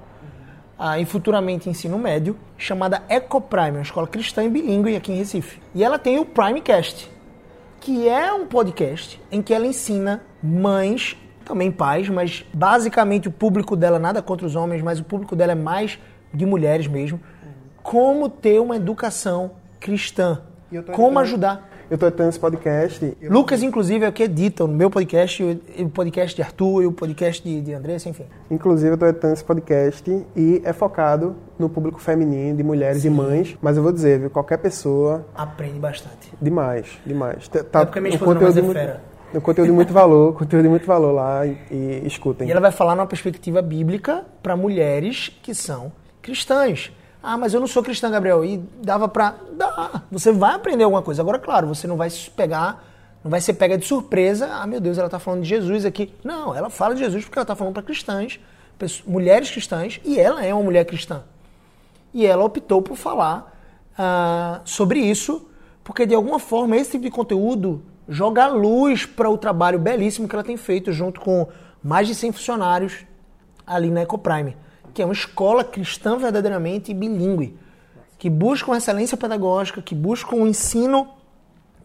[0.78, 5.60] ah, e futuramente ensino médio, chamada EcoPrime, uma escola cristã e bilíngue aqui em Recife.
[5.74, 7.10] E ela tem o Primecast,
[7.80, 13.76] que é um podcast em que ela ensina mães, também pais, mas basicamente o público
[13.76, 15.98] dela, nada contra os homens, mas o público dela é mais
[16.34, 17.20] de mulheres mesmo,
[17.82, 20.42] como ter uma educação cristã,
[20.94, 23.18] como ajudar eu estou editando esse podcast.
[23.30, 25.42] Lucas, inclusive, é o que edita o meu podcast,
[25.80, 28.26] o podcast de Arthur e o podcast de, de Andressa, enfim.
[28.52, 33.08] Inclusive, eu estou editando esse podcast e é focado no público feminino, de mulheres Sim.
[33.08, 33.58] e mães.
[33.62, 35.26] Mas eu vou dizer, viu, qualquer pessoa...
[35.34, 36.34] Aprende bastante.
[36.42, 37.48] Demais, demais.
[37.48, 39.02] Tá, é porque a minha esposa não é muito, fera.
[39.34, 42.48] Um conteúdo de muito valor, conteúdo de muito valor lá e, e escutem.
[42.48, 46.92] E ela vai falar numa perspectiva bíblica para mulheres que são cristãs.
[47.30, 48.46] Ah, mas eu não sou cristã, Gabriel.
[48.46, 49.36] E dava pra.
[49.52, 50.02] Dá.
[50.10, 51.22] Você vai aprender alguma coisa.
[51.22, 52.82] Agora, claro, você não vai se pegar
[53.22, 56.14] Não vai ser pega de surpresa, ah meu Deus, ela está falando de Jesus aqui.
[56.24, 58.40] Não, ela fala de Jesus porque ela está falando para cristãs,
[59.06, 61.24] mulheres cristãs, e ela é uma mulher cristã.
[62.14, 63.54] E ela optou por falar
[64.00, 65.50] uh, sobre isso,
[65.84, 70.36] porque de alguma forma esse tipo de conteúdo joga luz para o trabalho belíssimo que
[70.36, 71.50] ela tem feito junto com
[71.84, 73.06] mais de 100 funcionários
[73.66, 74.56] ali na Ecoprime,
[74.98, 77.56] que é uma escola cristã verdadeiramente bilíngue,
[78.18, 81.08] que busca uma excelência pedagógica, que busca um ensino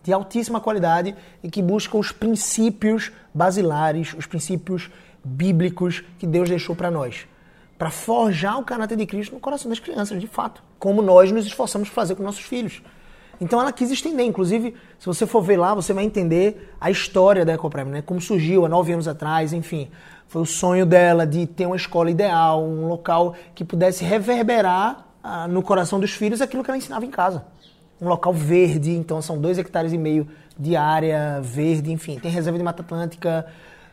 [0.03, 4.91] de altíssima qualidade e que busca os princípios basilares, os princípios
[5.23, 7.27] bíblicos que Deus deixou para nós,
[7.77, 11.45] para forjar o caráter de Cristo no coração das crianças, de fato, como nós nos
[11.45, 12.83] esforçamos por fazer com nossos filhos.
[13.39, 17.45] Então ela quis estender, inclusive, se você for ver lá, você vai entender a história
[17.45, 18.01] da Ecoprime, né?
[18.01, 19.91] Como surgiu há nove anos atrás, enfim.
[20.33, 25.47] Foi o sonho dela de ter uma escola ideal, um local que pudesse reverberar ah,
[25.47, 27.45] no coração dos filhos aquilo que ela ensinava em casa.
[28.01, 30.27] Um local verde, então são dois hectares e meio
[30.59, 32.19] de área verde, enfim.
[32.19, 33.45] Tem reserva de Mata Atlântica,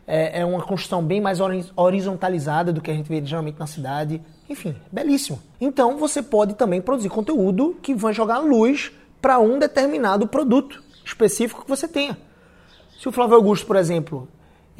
[0.06, 1.40] é, é uma construção bem mais
[1.76, 4.18] horizontalizada do que a gente vê geralmente na cidade.
[4.48, 5.38] Enfim, belíssimo.
[5.60, 11.64] Então você pode também produzir conteúdo que vai jogar luz para um determinado produto específico
[11.64, 12.16] que você tenha.
[12.98, 14.26] Se o Flávio Augusto, por exemplo,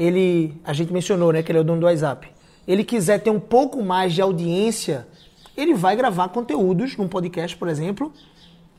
[0.01, 2.27] ele, a gente mencionou, né, que ele é o dono do WhatsApp,
[2.67, 5.07] ele quiser ter um pouco mais de audiência,
[5.55, 8.11] ele vai gravar conteúdos num podcast, por exemplo,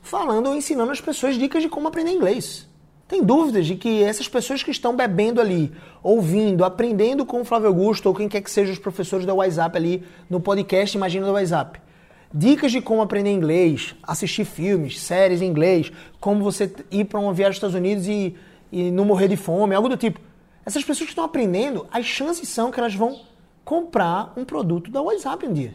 [0.01, 2.67] falando ou ensinando as pessoas dicas de como aprender inglês.
[3.07, 7.67] Tem dúvidas de que essas pessoas que estão bebendo ali, ouvindo, aprendendo com o Flávio
[7.67, 11.33] Augusto ou quem quer que seja os professores do WhatsApp ali no podcast Imagina do
[11.33, 11.79] WhatsApp,
[12.33, 17.33] Dicas de como aprender inglês, assistir filmes, séries em inglês, como você ir para uma
[17.33, 18.33] viagem aos Estados Unidos e,
[18.71, 20.30] e não morrer de fome, algo do tipo.
[20.65, 23.21] Essas pessoas que estão aprendendo, as chances são que elas vão
[23.63, 25.73] comprar um produto da WhatsApp um dia.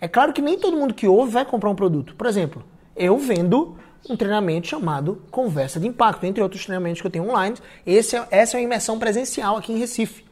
[0.00, 2.14] É claro que nem todo mundo que ouve vai comprar um produto.
[2.14, 2.62] Por exemplo,
[2.94, 3.76] eu vendo
[4.08, 7.56] um treinamento chamado Conversa de Impacto, entre outros treinamentos que eu tenho online.
[7.84, 10.24] Esse é, essa é uma imersão presencial aqui em Recife.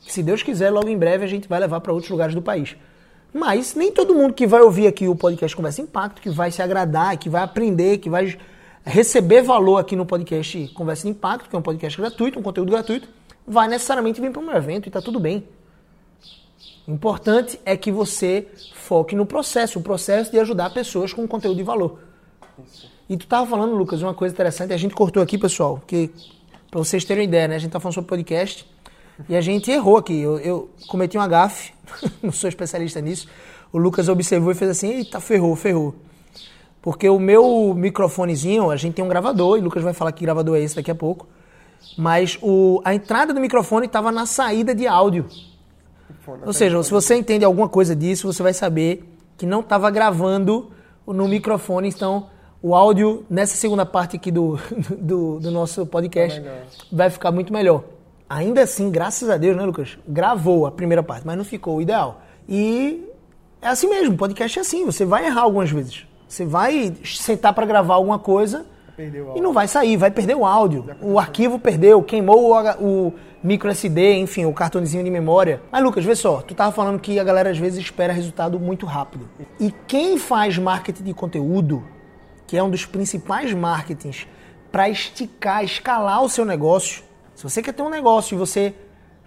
[0.00, 2.76] Se Deus quiser, logo em breve a gente vai levar para outros lugares do país.
[3.32, 6.60] Mas nem todo mundo que vai ouvir aqui o podcast Conversa Impacto, que vai se
[6.60, 8.36] agradar, que vai aprender, que vai
[8.84, 13.08] receber valor aqui no podcast Conversa Impacto, que é um podcast gratuito, um conteúdo gratuito,
[13.46, 15.46] vai necessariamente vir para um evento e está tudo bem.
[16.86, 21.56] O importante é que você foque no processo, o processo de ajudar pessoas com conteúdo
[21.56, 21.98] de valor.
[23.08, 26.10] E tu estava falando, Lucas, uma coisa interessante, a gente cortou aqui, pessoal, porque
[26.70, 27.56] para vocês terem uma ideia, né?
[27.56, 28.66] A gente está falando sobre podcast
[29.28, 30.18] e a gente errou aqui.
[30.18, 31.72] Eu, eu cometi um gafe,
[32.22, 33.28] não sou especialista nisso.
[33.72, 35.94] O Lucas observou e fez assim: eita, ferrou, ferrou.
[36.80, 40.24] Porque o meu microfonezinho, a gente tem um gravador, e o Lucas vai falar que
[40.24, 41.28] gravador é esse daqui a pouco.
[41.96, 45.26] Mas o, a entrada do microfone estava na saída de áudio.
[46.46, 49.04] Ou seja, se você entende alguma coisa disso, você vai saber
[49.36, 50.70] que não estava gravando
[51.06, 51.88] no microfone.
[51.88, 52.28] Então,
[52.62, 54.58] o áudio, nessa segunda parte aqui do,
[54.98, 56.50] do, do nosso podcast, tá
[56.90, 57.84] vai ficar muito melhor.
[58.28, 59.98] Ainda assim, graças a Deus, né, Lucas?
[60.08, 62.22] Gravou a primeira parte, mas não ficou o ideal.
[62.48, 63.06] E
[63.60, 66.06] é assim mesmo, podcast é assim, você vai errar algumas vezes.
[66.28, 68.64] Você vai sentar para gravar alguma coisa
[69.34, 70.84] e não vai sair, vai perder o áudio.
[71.00, 75.62] O arquivo perdeu, queimou o, o micro SD, enfim, o cartãozinho de memória.
[75.70, 78.84] Mas Lucas, vê só, tu tava falando que a galera às vezes espera resultado muito
[78.86, 79.28] rápido.
[79.58, 81.82] E quem faz marketing de conteúdo,
[82.46, 84.26] que é um dos principais marketings
[84.70, 87.02] para esticar, escalar o seu negócio,
[87.34, 88.74] se você quer ter um negócio e você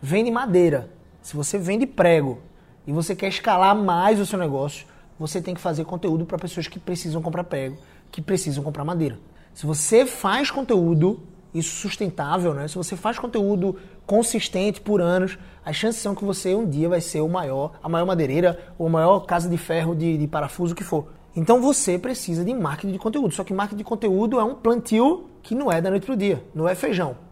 [0.02, 0.90] vende madeira,
[1.22, 2.40] se você vende prego
[2.86, 4.86] e você quer escalar mais o seu negócio,
[5.18, 7.78] você tem que fazer conteúdo para pessoas que precisam comprar prego,
[8.12, 9.18] que precisam comprar madeira.
[9.56, 11.20] Se você faz conteúdo,
[11.52, 12.68] isso sustentável, né?
[12.68, 17.02] Se você faz conteúdo consistente por anos, as chances são que você um dia vai
[17.02, 20.76] ser o maior, a maior madeireira ou a maior casa de ferro de, de parafuso
[20.76, 21.08] que for.
[21.36, 23.34] Então você precisa de marketing de conteúdo.
[23.34, 26.44] Só que marketing de conteúdo é um plantio que não é da noite pro dia,
[26.54, 27.26] não é feijão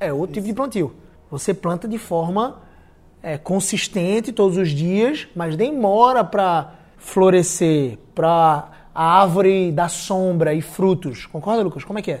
[0.00, 0.94] é outro tipo de plantio.
[1.30, 2.62] Você planta de forma
[3.22, 10.60] é, consistente todos os dias, mas demora para florescer, para a árvore dar sombra e
[10.60, 11.24] frutos.
[11.24, 11.84] Concorda, Lucas?
[11.84, 12.20] Como é que é?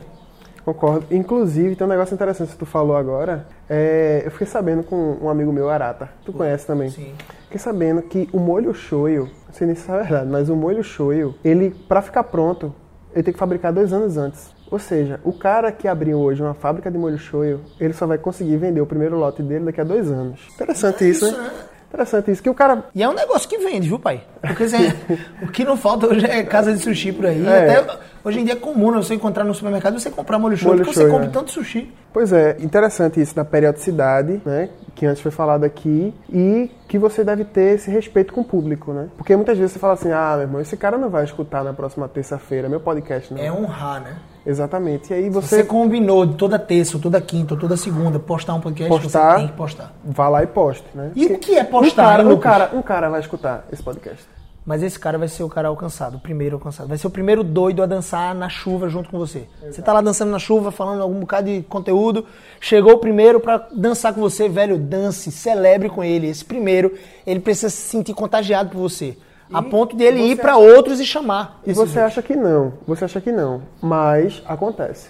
[0.64, 1.06] Concordo.
[1.10, 3.48] Inclusive, tem um negócio interessante que tu falou agora.
[3.68, 6.08] É, eu fiquei sabendo com um amigo meu, Arata.
[6.24, 6.88] Tu conhece também?
[6.90, 7.14] Sim.
[7.46, 10.84] Fiquei sabendo que o molho shoyu, não sei nem se é verdade, mas o molho
[10.84, 12.72] shoyu, ele, para ficar pronto,
[13.12, 14.48] ele tem que fabricar dois anos antes.
[14.70, 18.18] Ou seja, o cara que abriu hoje uma fábrica de molho shoyu, ele só vai
[18.18, 20.46] conseguir vender o primeiro lote dele daqui a dois anos.
[20.54, 21.50] Interessante é isso, isso, né?
[21.88, 22.84] Interessante isso, que o cara...
[22.94, 24.22] E é um negócio que vende, viu, pai?
[24.40, 24.92] Porque assim,
[25.42, 27.46] o que não falta hoje é casa de sushi por aí.
[27.46, 27.76] É.
[27.76, 27.98] Até
[28.28, 30.84] Hoje em dia é comum né, você encontrar no supermercado você comprar molho show, Molho
[30.84, 31.30] porque você show, come é.
[31.30, 31.94] tanto sushi.
[32.12, 34.68] Pois é, interessante isso da periodicidade, né?
[34.94, 38.92] Que antes foi falado aqui, e que você deve ter esse respeito com o público,
[38.92, 39.08] né?
[39.16, 41.72] Porque muitas vezes você fala assim, ah, meu irmão, esse cara não vai escutar na
[41.72, 43.40] próxima terça-feira meu podcast, não.
[43.40, 44.16] É honrar, né?
[44.48, 45.12] Exatamente.
[45.12, 48.54] E aí Você você, combinou de toda terça, ou toda quinta, ou toda segunda postar
[48.54, 49.32] um podcast, Postar.
[49.32, 49.92] você tem que postar.
[50.02, 51.12] vá lá e poste, né?
[51.14, 53.82] E o Porque que é postar, um cara, um cara, um cara vai escutar esse
[53.82, 54.24] podcast.
[54.64, 56.88] Mas esse cara vai ser o cara alcançado, o primeiro alcançado.
[56.88, 59.48] Vai ser o primeiro doido a dançar na chuva junto com você.
[59.62, 62.26] Você tá lá dançando na chuva, falando algum bocado de conteúdo.
[62.60, 66.28] Chegou o primeiro pra dançar com você, velho, dance, celebre com ele.
[66.28, 66.92] Esse primeiro,
[67.26, 69.16] ele precisa se sentir contagiado por você.
[69.52, 71.60] A ponto de ele ir pra outros e chamar.
[71.66, 75.08] E você acha que não, você acha que não, mas acontece.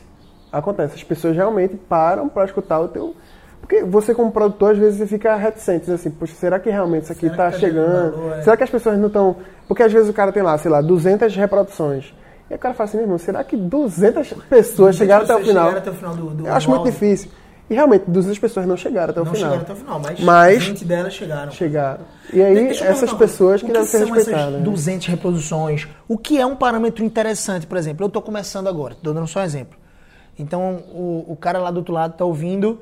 [0.50, 3.14] Acontece, as pessoas realmente param pra escutar o teu...
[3.60, 7.02] Porque você como produtor, às vezes você fica reticente, diz assim, poxa, será que realmente
[7.04, 8.16] isso aqui Será tá chegando?
[8.16, 8.42] valor, é?
[8.42, 9.36] Será que as pessoas não estão...
[9.66, 12.14] Porque às vezes o cara tem lá, sei lá, 200 reproduções.
[12.50, 15.48] E o cara fala assim, meu irmão, será que 200 pessoas chegaram até o pessoas
[15.54, 15.68] final?
[15.68, 17.30] chegaram até o final do- do- Eu acho muito difícil.
[17.70, 19.50] E realmente, 200 pessoas não chegaram até o Não final.
[19.50, 21.50] chegaram até o final, mas, Mas- 20 delas chegaram.
[21.52, 22.00] Chegaram.
[22.32, 24.52] E aí, Deixa essas pessoas que O devem ser essas respeitadas.
[24.54, 24.60] né?
[24.60, 25.86] 200 reproduções.
[26.08, 28.04] O que é um parâmetro interessante, por exemplo?
[28.04, 29.78] Eu estou começando agora, estou dando só um exemplo.
[30.38, 32.80] Então, o, o cara lá do outro lado está ouvindo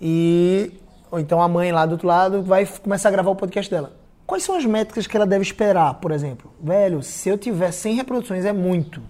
[0.00, 0.72] e...
[1.10, 3.92] Ou então a mãe lá do outro lado vai começar a gravar o podcast dela.
[4.26, 6.50] Quais são as métricas que ela deve esperar, por exemplo?
[6.60, 9.00] Velho, se eu tiver 100 reproduções é muito.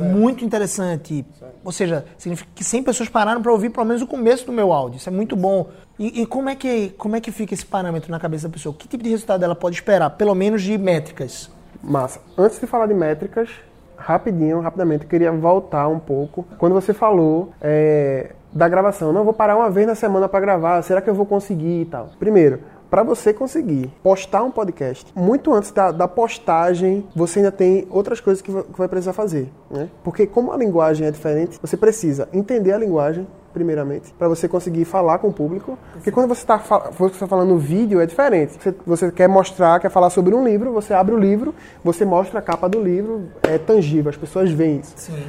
[0.00, 1.24] É muito interessante.
[1.64, 4.72] Ou seja, significa que 100 pessoas pararam para ouvir pelo menos o começo do meu
[4.72, 4.96] áudio.
[4.96, 5.68] Isso é muito bom.
[5.98, 8.74] E, e como, é que, como é que fica esse parâmetro na cabeça da pessoa?
[8.74, 10.10] Que tipo de resultado ela pode esperar?
[10.10, 11.50] Pelo menos de métricas.
[11.82, 12.20] Massa.
[12.36, 13.50] Antes de falar de métricas,
[13.96, 16.46] rapidinho, rapidamente, eu queria voltar um pouco.
[16.58, 20.40] Quando você falou é, da gravação, não, eu vou parar uma vez na semana para
[20.40, 22.10] gravar, será que eu vou conseguir e tal?
[22.18, 22.60] Primeiro,
[22.96, 28.20] para você conseguir postar um podcast, muito antes da, da postagem, você ainda tem outras
[28.20, 29.52] coisas que, que vai precisar fazer.
[29.70, 29.90] Né?
[30.02, 34.86] Porque como a linguagem é diferente, você precisa entender a linguagem, primeiramente, para você conseguir
[34.86, 35.78] falar com o público.
[35.92, 38.54] Porque quando você está falando no vídeo, é diferente.
[38.58, 41.54] Você, você quer mostrar, quer falar sobre um livro, você abre o livro,
[41.84, 44.94] você mostra a capa do livro, é tangível, as pessoas veem isso.
[44.96, 45.22] Sim.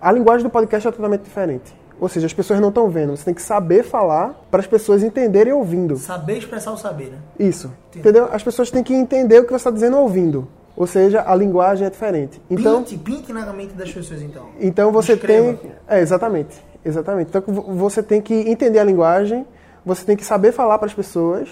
[0.00, 1.74] A linguagem do podcast é totalmente diferente.
[2.00, 5.02] Ou seja, as pessoas não estão vendo, você tem que saber falar para as pessoas
[5.02, 5.96] entenderem ouvindo.
[5.96, 7.18] Saber expressar o saber, né?
[7.38, 7.72] Isso.
[7.94, 8.28] Entendeu?
[8.32, 10.46] As pessoas têm que entender o que você está dizendo ouvindo.
[10.76, 12.40] Ou seja, a linguagem é diferente.
[12.48, 14.44] Então, Pinte, pinte na mente das pessoas, então.
[14.60, 15.58] então você tem.
[15.88, 16.56] É, exatamente.
[16.84, 17.30] Exatamente.
[17.30, 19.44] Então vo- você tem que entender a linguagem,
[19.84, 21.48] você tem que saber falar para as pessoas.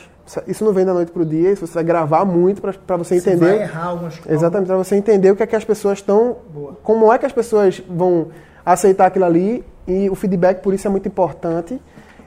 [0.46, 3.18] Isso não vem da noite para o dia, isso você vai gravar muito para você
[3.20, 3.46] Você entender.
[3.56, 4.32] vai errar algumas coisas.
[4.32, 6.36] Exatamente, para você entender o que é que as pessoas estão.
[6.84, 8.28] Como é que as pessoas vão
[8.64, 11.80] aceitar aquilo ali e o feedback por isso é muito importante.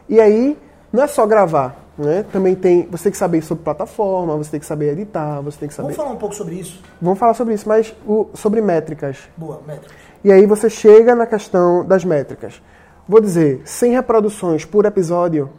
[0.07, 0.57] E aí,
[0.91, 2.25] não é só gravar, né?
[2.31, 2.87] Também tem.
[2.91, 5.87] Você tem que saber sobre plataforma, você tem que saber editar, você tem que saber.
[5.87, 6.81] Vamos falar um pouco sobre isso?
[7.01, 9.17] Vamos falar sobre isso, mas o- sobre métricas.
[9.37, 9.91] Boa, métricas.
[10.23, 12.61] E aí você chega na questão das métricas.
[13.07, 15.49] Vou dizer, 100 reproduções por episódio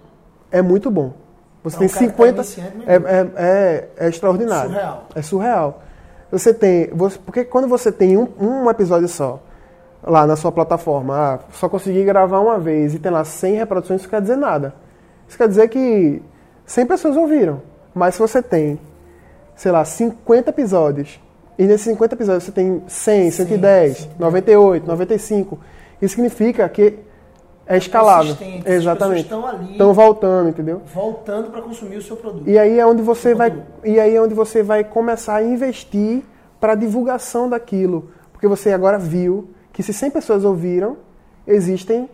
[0.52, 1.12] é muito bom.
[1.64, 2.62] Você Pra um tem cara que tá 50.
[2.62, 4.70] iniciante, meu é, é, é, é extraordinário.
[4.70, 5.04] Surreal.
[5.14, 5.82] É surreal.
[6.32, 6.88] Você tem.
[6.94, 9.40] Você, porque quando você tem um, um episódio só
[10.02, 14.00] lá na sua plataforma, ah, só consegui gravar uma vez e tem lá 100 reproduções,
[14.00, 14.74] isso quer dizer nada.
[15.28, 16.22] Isso quer dizer que
[16.66, 17.62] 100 pessoas ouviram.
[17.94, 18.78] Mas se você tem,
[19.54, 21.20] sei lá, 50 episódios,
[21.58, 25.58] e nesses 50 episódios você tem 100, 110, 98, 95,
[26.00, 26.98] isso significa que
[27.66, 28.36] é escalável.
[28.66, 29.22] Exatamente.
[29.22, 29.72] estão ali.
[29.72, 30.82] Estão voltando, entendeu?
[30.92, 32.48] Voltando para consumir o seu produto.
[32.48, 36.22] E aí é onde você vai, e aí é onde você vai começar a investir
[36.58, 40.98] para divulgação daquilo, porque você agora viu que se 100 pessoas ouviram,
[41.46, 42.06] existem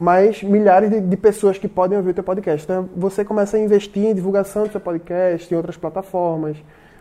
[0.00, 2.64] mais milhares de, de pessoas que podem ouvir o teu podcast.
[2.64, 6.56] Então você começa a investir em divulgação do seu podcast em outras plataformas.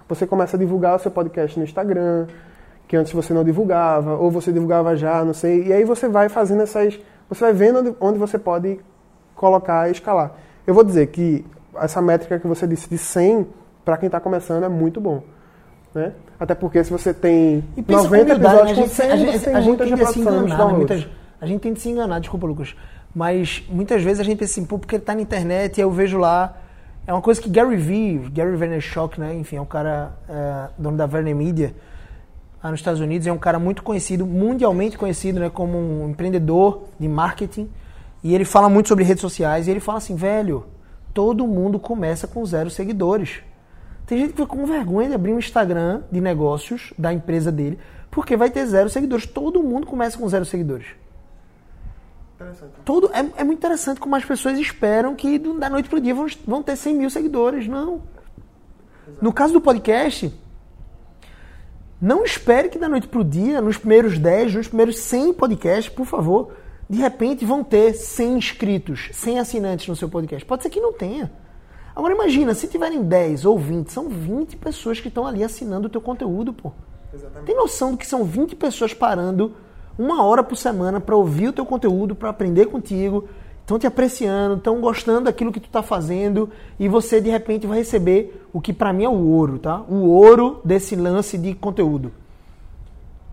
[0.10, 2.28] Você começa a divulgar o seu podcast no Instagram,
[2.86, 5.68] que antes você não divulgava, ou você divulgava já, não sei.
[5.68, 8.78] E aí você vai fazendo essas, você vai vendo onde, onde você pode
[9.34, 10.34] colocar e escalar.
[10.68, 13.48] Eu vou dizer que essa métrica que você disse de 100
[13.86, 15.24] para quem está começando é muito bom.
[15.96, 16.12] Né?
[16.42, 18.84] Até porque se você tem E pensa 90 com humildade, episódios né?
[18.84, 20.74] com 100, a gente, você tem a gente muitas tende a se enganar, né?
[20.74, 21.08] muitas,
[21.40, 22.76] a gente tende a se enganar, desculpa, Lucas.
[23.14, 25.92] Mas muitas vezes a gente pensa assim, pô, porque ele tá na internet e eu
[25.92, 26.58] vejo lá.
[27.06, 29.36] É uma coisa que Gary Vee, Gary Vaynerchuk, né?
[29.36, 31.76] Enfim, é um cara é, dono da Vayner Media
[32.64, 33.28] lá nos Estados Unidos.
[33.28, 35.52] É um cara muito conhecido, mundialmente conhecido, né?
[35.52, 37.70] Como um empreendedor de marketing.
[38.24, 39.68] E ele fala muito sobre redes sociais.
[39.68, 40.66] E ele fala assim, velho,
[41.14, 43.44] todo mundo começa com zero seguidores.
[44.12, 47.80] Tem gente que fica com vergonha de abrir um Instagram de negócios da empresa dele,
[48.12, 49.26] porque vai ter zero seguidores.
[49.26, 50.88] Todo mundo começa com zero seguidores.
[52.84, 56.28] Todo, é, é muito interessante como as pessoas esperam que da noite pro dia vão,
[56.46, 57.70] vão ter 100 mil seguidores.
[57.70, 58.02] Não.
[59.22, 60.30] No caso do podcast,
[62.02, 66.06] Não espere que da noite pro dia, nos primeiros 10, nos primeiros 100 podcasts, por
[66.06, 66.52] favor,
[66.90, 70.46] de repente vão ter 100 inscritos, 100 assinantes no seu podcast.
[70.46, 71.32] Pode ser que não tenha.
[71.96, 75.90] Agora imagina, se tiverem 10 ou 20, são 20 pessoas que estão ali assinando o
[75.90, 76.72] teu conteúdo, pô.
[77.14, 77.46] Exatamente.
[77.46, 79.54] Tem noção do que são 20 pessoas parando
[79.98, 83.28] uma hora por semana para ouvir o teu conteúdo, para aprender contigo,
[83.60, 87.80] estão te apreciando, estão gostando daquilo que tu está fazendo e você de repente vai
[87.80, 89.82] receber o que para mim é o ouro, tá?
[89.88, 92.12] O ouro desse lance de conteúdo.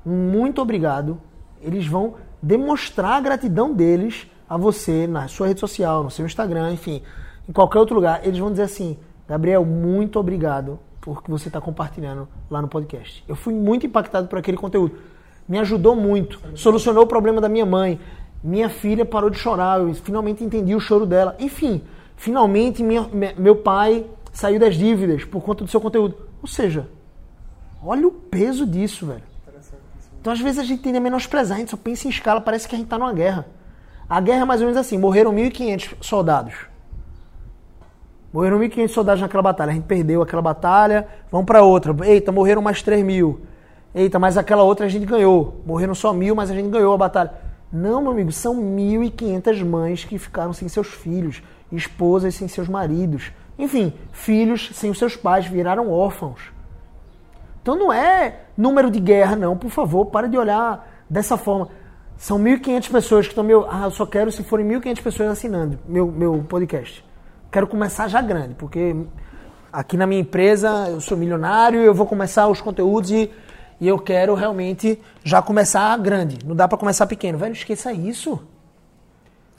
[0.05, 1.21] Muito obrigado.
[1.63, 6.73] Eles vão demonstrar a gratidão deles a você na sua rede social, no seu Instagram,
[6.73, 7.03] enfim,
[7.49, 8.21] em qualquer outro lugar.
[8.25, 13.25] Eles vão dizer assim: Gabriel, muito obrigado por que você está compartilhando lá no podcast.
[13.27, 14.97] Eu fui muito impactado por aquele conteúdo.
[15.49, 16.41] Me ajudou muito.
[16.55, 17.99] Solucionou o problema da minha mãe.
[18.45, 19.81] Minha filha parou de chorar.
[19.81, 21.35] Eu finalmente entendi o choro dela.
[21.39, 21.83] Enfim,
[22.17, 26.15] finalmente minha, meu pai saiu das dívidas por conta do seu conteúdo.
[26.43, 26.89] Ou seja,
[27.83, 29.23] olha o peso disso, velho.
[30.21, 32.69] Então, às vezes, a gente tende a menosprezar, a gente só pensa em escala, parece
[32.69, 33.47] que a gente está numa guerra.
[34.09, 36.68] A guerra é mais ou menos assim: morreram 1.500 soldados.
[38.33, 39.71] Morreram 1.500 soldados naquela batalha.
[39.71, 41.95] A gente perdeu aquela batalha, vamos para outra.
[42.07, 43.41] Eita, morreram mais 3 mil.
[43.95, 45.63] Eita, mas aquela outra a gente ganhou.
[45.65, 47.33] Morreram só mil, mas a gente ganhou a batalha.
[47.73, 53.33] Não, meu amigo, são 1.500 mães que ficaram sem seus filhos, esposas sem seus maridos.
[53.59, 56.53] Enfim, filhos sem os seus pais, viraram órfãos.
[57.63, 59.57] Então não é número de guerra, não.
[59.57, 61.69] Por favor, para de olhar dessa forma.
[62.17, 63.67] São 1.500 pessoas que estão meu.
[63.71, 67.08] Ah, eu só quero se forem 1.500 pessoas assinando meu, meu podcast.
[67.51, 68.95] Quero começar já grande, porque
[69.73, 73.31] aqui na minha empresa eu sou milionário, eu vou começar os conteúdos e,
[73.81, 76.39] e eu quero realmente já começar grande.
[76.45, 77.39] Não dá para começar pequeno.
[77.39, 78.39] Velho, esqueça isso.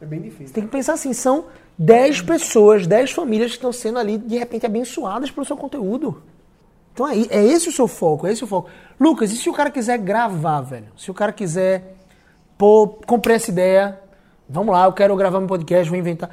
[0.01, 0.47] É bem difícil.
[0.47, 1.45] Você tem que pensar assim, são
[1.77, 6.21] 10 pessoas, 10 famílias que estão sendo ali, de repente, abençoadas pelo seu conteúdo.
[6.93, 8.69] Então é, é esse o seu foco, é esse o foco.
[8.99, 10.87] Lucas, e se o cara quiser gravar, velho?
[10.97, 11.95] Se o cara quiser,
[12.57, 13.99] pô, comprei essa ideia,
[14.47, 16.29] vamos lá, eu quero gravar meu podcast, vou inventar.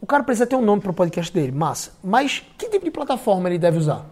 [0.00, 1.92] O cara precisa ter um nome para o podcast dele, massa.
[2.02, 4.06] Mas que tipo de plataforma ele deve usar?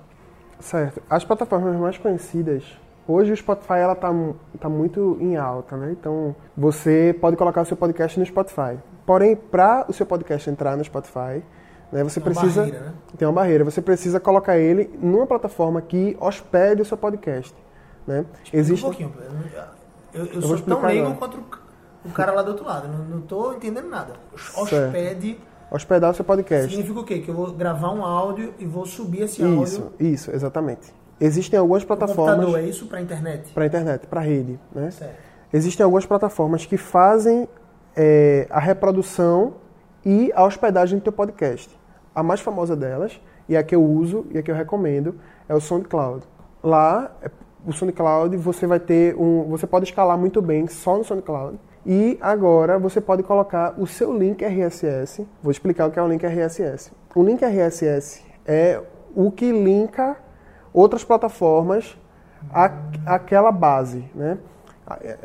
[0.59, 1.01] Certo.
[1.09, 2.65] As plataformas mais conhecidas,
[3.07, 4.11] hoje o Spotify ela tá,
[4.59, 5.93] tá muito em alta, né?
[5.93, 8.79] Então você pode colocar o seu podcast no Spotify.
[9.05, 11.43] Porém, para o seu podcast entrar no Spotify,
[11.93, 12.95] né, você tem precisa barreira, né?
[13.17, 13.65] tem uma barreira.
[13.65, 17.55] Você precisa colocar ele numa plataforma que hospede o seu podcast,
[18.05, 18.27] né?
[18.53, 19.15] Existe um pouquinho.
[20.13, 21.39] Eu, eu, eu sou tão leigo quanto
[22.05, 22.89] o cara lá do outro lado.
[22.89, 24.15] Não, não tô entendendo nada.
[24.57, 26.69] Hospede certo hospedar o seu podcast.
[26.71, 27.19] Significa o quê?
[27.21, 29.63] Que eu vou gravar um áudio e vou subir esse áudio.
[29.63, 30.93] Isso, isso, exatamente.
[31.21, 32.37] Existem algumas plataformas.
[32.37, 33.53] Computador, é isso para internet?
[33.53, 34.91] Para internet, para rede, né?
[34.91, 35.17] Certo.
[35.53, 37.49] Existem algumas plataformas que fazem
[37.95, 39.55] é, a reprodução
[40.05, 41.75] e a hospedagem do teu podcast.
[42.15, 45.15] A mais famosa delas, e a que eu uso e a que eu recomendo,
[45.49, 46.25] é o SoundCloud.
[46.63, 47.31] Lá, é,
[47.67, 51.59] o SoundCloud, você vai ter um, você pode escalar muito bem só no SoundCloud.
[51.87, 55.25] E agora você pode colocar o seu link RSS.
[55.41, 56.91] Vou explicar o que é o link RSS.
[57.15, 58.83] O link RSS é
[59.15, 60.17] o que linka
[60.73, 61.97] outras plataformas
[62.53, 62.71] à,
[63.07, 64.37] àquela base, né?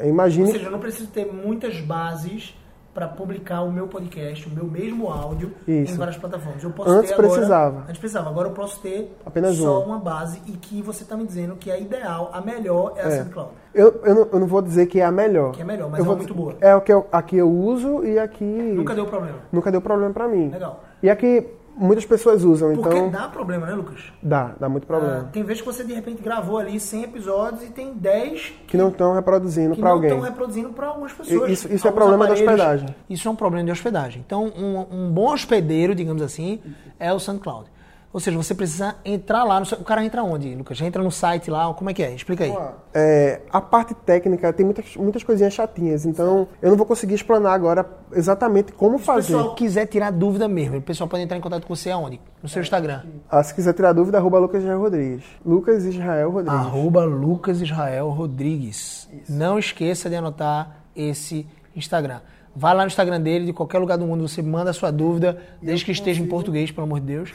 [0.05, 0.47] Imagine...
[0.47, 2.55] Ou seja, eu não preciso ter muitas bases
[2.93, 5.93] para publicar o meu podcast, o meu mesmo áudio Isso.
[5.93, 6.63] em várias plataformas.
[6.63, 7.67] Eu posso antes ter precisava.
[7.67, 8.29] Agora, antes precisava.
[8.29, 9.95] Agora eu posso ter Apenas só uma.
[9.95, 13.07] uma base e que você está me dizendo que a ideal, a melhor é a
[13.07, 13.17] é.
[13.17, 13.51] SoundCloud.
[13.73, 15.53] Eu, eu não, eu, não, vou dizer que é a melhor.
[15.53, 16.55] Que é melhor, mas eu é vou, muito boa.
[16.59, 18.43] É o que eu, aqui eu uso e aqui...
[18.43, 19.37] Nunca deu problema.
[19.51, 20.49] Nunca deu problema para mim.
[20.49, 20.83] Legal.
[21.01, 23.09] E aqui muitas pessoas usam, Porque então...
[23.09, 24.11] dá problema, né, Lucas?
[24.21, 25.21] Dá, dá muito problema.
[25.21, 28.41] Ah, tem vezes que você, de repente, gravou ali 100 episódios e tem 10...
[28.41, 30.09] Que, que não estão reproduzindo para alguém.
[30.09, 31.49] Que não estão reproduzindo para algumas pessoas.
[31.49, 32.95] Isso, isso é problema da hospedagem.
[33.09, 34.23] Isso é um problema de hospedagem.
[34.25, 36.59] Então, um, um bom hospedeiro, digamos assim,
[36.99, 37.70] é o SoundCloud.
[38.13, 39.59] Ou seja, você precisa entrar lá.
[39.59, 40.77] No, o cara entra onde, Lucas?
[40.77, 41.73] Já entra no site lá?
[41.73, 42.13] Como é que é?
[42.13, 42.53] Explica aí.
[42.93, 47.53] É, a parte técnica tem muitas, muitas coisinhas chatinhas, então eu não vou conseguir explanar
[47.53, 49.27] agora exatamente como se fazer.
[49.27, 51.89] Se o pessoal quiser tirar dúvida mesmo, o pessoal pode entrar em contato com você
[51.89, 52.19] aonde?
[52.43, 53.03] No seu Instagram.
[53.29, 55.23] Ah, se quiser tirar dúvida, arroba Lucas Israel Rodrigues.
[55.45, 56.59] Lucas Israel Rodrigues.
[56.59, 59.07] Arroba Lucas Israel Rodrigues.
[59.13, 59.31] Isso.
[59.31, 62.19] Não esqueça de anotar esse Instagram.
[62.55, 65.37] Vai lá no Instagram dele, de qualquer lugar do mundo, você manda a sua dúvida,
[65.61, 66.09] e desde que consigo...
[66.09, 67.33] esteja em português, pelo amor de Deus.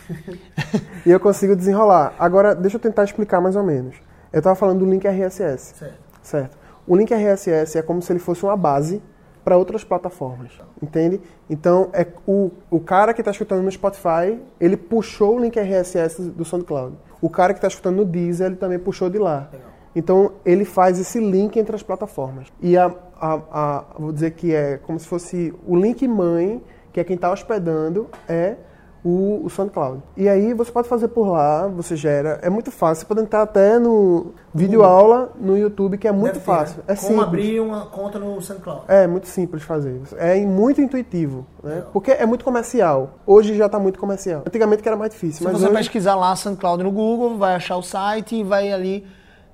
[1.06, 2.14] e eu consigo desenrolar.
[2.18, 3.96] Agora, deixa eu tentar explicar mais ou menos.
[4.32, 5.74] Eu estava falando do link RSS.
[5.74, 5.98] Certo.
[6.22, 6.58] certo.
[6.86, 9.02] O link RSS é como se ele fosse uma base
[9.42, 10.50] para outras plataformas,
[10.82, 11.20] entende?
[11.48, 16.20] Então, é o, o cara que está escutando no Spotify, ele puxou o link RSS
[16.20, 16.96] do SoundCloud.
[17.22, 19.48] O cara que está escutando no Deezer, ele também puxou de lá.
[19.52, 19.75] Legal.
[19.96, 22.48] Então, ele faz esse link entre as plataformas.
[22.60, 27.00] E a, a, a, vou dizer que é como se fosse o link mãe, que
[27.00, 28.56] é quem está hospedando, é
[29.02, 30.02] o, o SoundCloud.
[30.16, 32.40] E aí você pode fazer por lá, você gera.
[32.42, 33.02] É muito fácil.
[33.02, 36.44] Você pode entrar até no vídeo aula no YouTube, que é muito ter, né?
[36.44, 36.82] fácil.
[36.86, 37.22] É Como simples.
[37.26, 38.82] abrir uma conta no SoundCloud.
[38.88, 39.98] É muito simples fazer.
[40.18, 41.84] É muito intuitivo, né?
[41.92, 43.14] Porque é muito comercial.
[43.24, 44.42] Hoje já está muito comercial.
[44.46, 45.74] Antigamente que era mais difícil, Se você hoje...
[45.74, 49.06] pesquisar lá SoundCloud no Google, vai achar o site e vai ali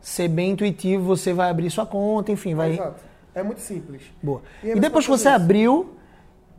[0.03, 2.73] ser bem intuitivo, você vai abrir sua conta, enfim, vai.
[2.73, 3.01] Exato.
[3.35, 4.03] É muito simples.
[4.23, 4.43] Boa.
[4.63, 5.95] E aí E, depois que você fazer abriu,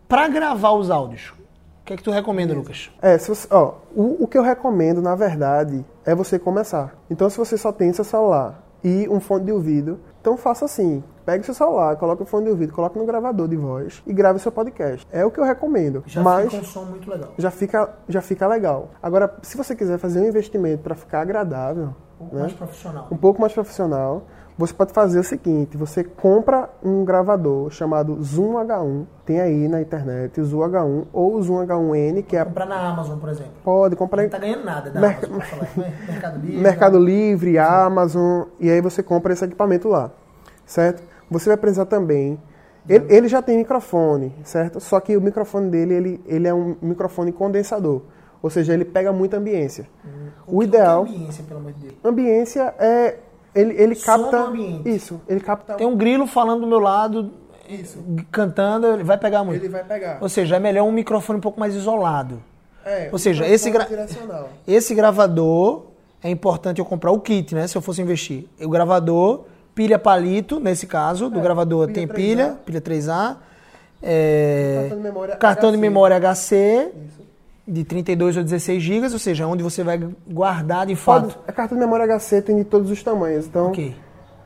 [0.08, 1.34] pra gravar os áudios,
[1.82, 2.90] o que é que tu recomenda, Lucas?
[3.02, 6.96] É, se você, ó, o, o que eu recomendo, na verdade, é você começar.
[7.10, 11.04] Então, se você só tem seu celular e um fone de ouvido, então faça assim.
[11.26, 14.40] Pegue seu celular, coloque o fone de ouvido, coloque no gravador de voz e grave
[14.40, 15.06] seu podcast.
[15.12, 16.02] É o que eu recomendo.
[16.24, 17.32] mas fica um som muito legal.
[17.38, 18.92] já fica, já fica legal.
[19.02, 22.42] Agora, se você quiser fazer um investimento para ficar agradável, Um pouco né?
[22.44, 23.08] mais profissional.
[23.12, 24.24] um pouco mais profissional,
[24.58, 29.82] você pode fazer o seguinte: você compra um gravador chamado Zoom H1, tem aí na
[29.82, 33.54] internet o Zoom H1 ou o Zoom H1N, que é Comprar na Amazon, por exemplo.
[33.64, 35.94] pode comprar Não em tá ganhando nada da Merc- Amazon, né?
[36.08, 36.58] Mercado Livre.
[36.62, 40.12] Mercado Livre, Amazon, e aí você compra esse equipamento lá,
[40.66, 41.02] certo?
[41.32, 42.40] Você vai precisar também.
[42.88, 44.80] Ele, ele já tem microfone, certo?
[44.82, 48.02] Só que o microfone dele ele, ele é um microfone condensador,
[48.42, 49.88] ou seja, ele pega muita ambiência.
[50.46, 51.94] O, que- ideal, que é ambiência, pelo amor de Deus?
[52.04, 53.16] ambiência é
[53.56, 54.90] ele, ele Som capta do ambiente.
[54.90, 57.32] isso, ele capta Tem um grilo falando do meu lado,
[58.32, 59.62] cantando, ele vai pegar muito.
[59.62, 60.18] Ele vai pegar.
[60.22, 62.42] Ou seja, é melhor um microfone um pouco mais isolado.
[62.86, 63.88] É, Ou seja, esse gra-.
[64.68, 65.86] Esse gravador,
[66.22, 67.66] é importante eu comprar o kit, né?
[67.68, 68.46] Se eu fosse investir.
[68.62, 72.14] O gravador, pilha palito, nesse caso, do gravador pilha tem 3A.
[72.14, 73.38] pilha, pilha 3A.
[74.02, 75.82] é, Cartão de memória cartão de HC.
[75.82, 77.24] memória HC Isso.
[77.68, 79.98] De 32 ou 16 GB, ou seja, onde você vai
[80.30, 81.38] guardar de fato.
[81.48, 83.96] a carta de memória HC tem de todos os tamanhos, então, Ok.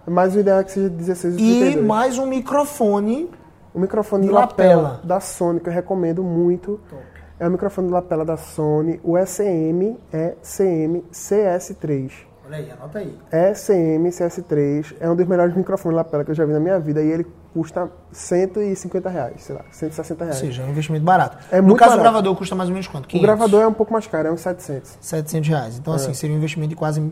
[0.05, 1.85] mas o ideal é que seja 16 e E 32.
[1.87, 3.29] mais um microfone.
[3.73, 5.01] O microfone de de lapela, lapela.
[5.03, 6.79] da Sony, que eu recomendo muito.
[7.39, 12.11] É o microfone de lapela da Sony, o SM é CM CS3.
[12.47, 13.13] Olha aí, anota aí.
[13.31, 16.79] ECM CS3 é um dos melhores microfones de lapela que eu já vi na minha
[16.79, 17.27] vida e ele
[17.57, 20.39] custa 150 reais, sei lá, 160 Ou reais.
[20.39, 21.37] seja, é um investimento barato.
[21.51, 22.01] É no muito caso, barato.
[22.07, 23.05] o gravador custa mais ou menos quanto?
[23.05, 23.25] O 500?
[23.27, 24.97] gravador é um pouco mais caro, é uns 700.
[25.01, 25.75] 700 reais.
[25.75, 25.77] É.
[25.79, 27.11] Então, assim, seria um investimento de quase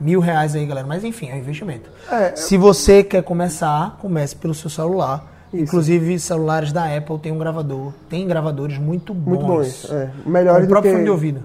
[0.00, 0.86] mil reais aí, galera.
[0.86, 1.90] Mas, enfim, é um investimento.
[2.10, 5.30] É, Se você quer começar, comece pelo seu celular.
[5.52, 5.64] Isso.
[5.64, 7.92] Inclusive, celulares da Apple tem um gravador.
[8.08, 9.28] Tem gravadores muito bons.
[9.34, 9.90] muito bons.
[9.92, 11.42] É, melhores o do próprio que, fone de ouvido.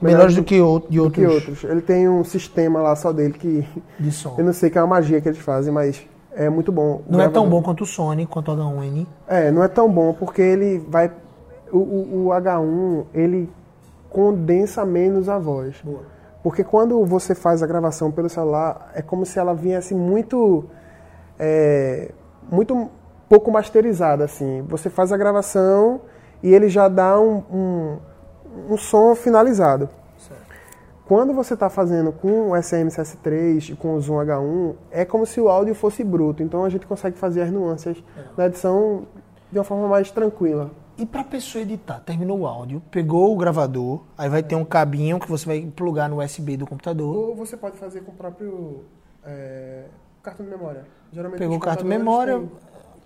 [0.00, 1.64] melhores do, do- que, outro, de do outros que outros.
[1.64, 3.66] Ele tem um sistema lá só dele que
[3.98, 4.34] de som.
[4.38, 6.00] eu não sei que é uma magia que eles fazem, mas
[6.34, 7.02] é muito bom.
[7.08, 9.06] O Não é tão gravador- bom quanto o Sony, quanto o H1N.
[9.26, 11.10] É, não é tão bom porque ele vai.
[11.72, 13.50] O, o- o H1 ele
[14.10, 15.76] condensa menos a voz.
[15.84, 16.00] Boa.
[16.42, 20.64] Porque quando você faz a gravação pelo celular, é como se ela viesse muito.
[21.38, 22.10] é,
[22.50, 22.88] muito
[23.28, 24.62] pouco masterizada, assim.
[24.68, 26.00] Você faz a gravação
[26.42, 27.96] e ele já dá um, um,
[28.70, 29.88] um som finalizado.
[31.08, 35.40] Quando você está fazendo com o SM-CS3 e com o Zoom H1, é como se
[35.40, 36.42] o áudio fosse bruto.
[36.42, 37.96] Então a gente consegue fazer as nuances
[38.36, 39.06] da edição
[39.50, 40.70] de uma forma mais tranquila.
[40.98, 45.18] E pra pessoa editar, terminou o áudio, pegou o gravador, aí vai ter um cabinho
[45.18, 47.16] que você vai plugar no USB do computador.
[47.30, 48.84] Ou você pode fazer com o próprio
[49.24, 49.84] é,
[50.22, 50.84] cartão de memória.
[51.10, 52.50] Geralmente Pegou o cartão de memória, têm-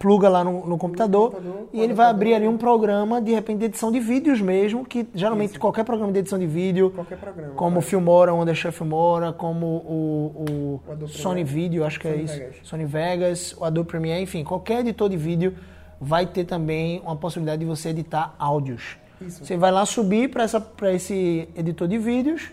[0.02, 3.60] pluga lá no, no computador, computador, e ele vai abrir ali um programa, de repente,
[3.60, 7.54] de edição de vídeos mesmo, que geralmente qualquer programa de edição de vídeo, Qualquer programa.
[7.54, 7.90] como o faz.
[7.90, 11.44] Filmora, o Wonderchef Filmora, como o, o O Sony.
[11.44, 12.56] Video, acho que é Sony isso, Vegas.
[12.64, 15.54] Sony Vegas, o Adobe Premiere, enfim, qualquer editor de vídeo
[16.00, 18.96] vai ter também uma possibilidade de você editar áudios.
[19.20, 19.44] Isso.
[19.44, 22.50] Você vai lá subir para esse editor de vídeos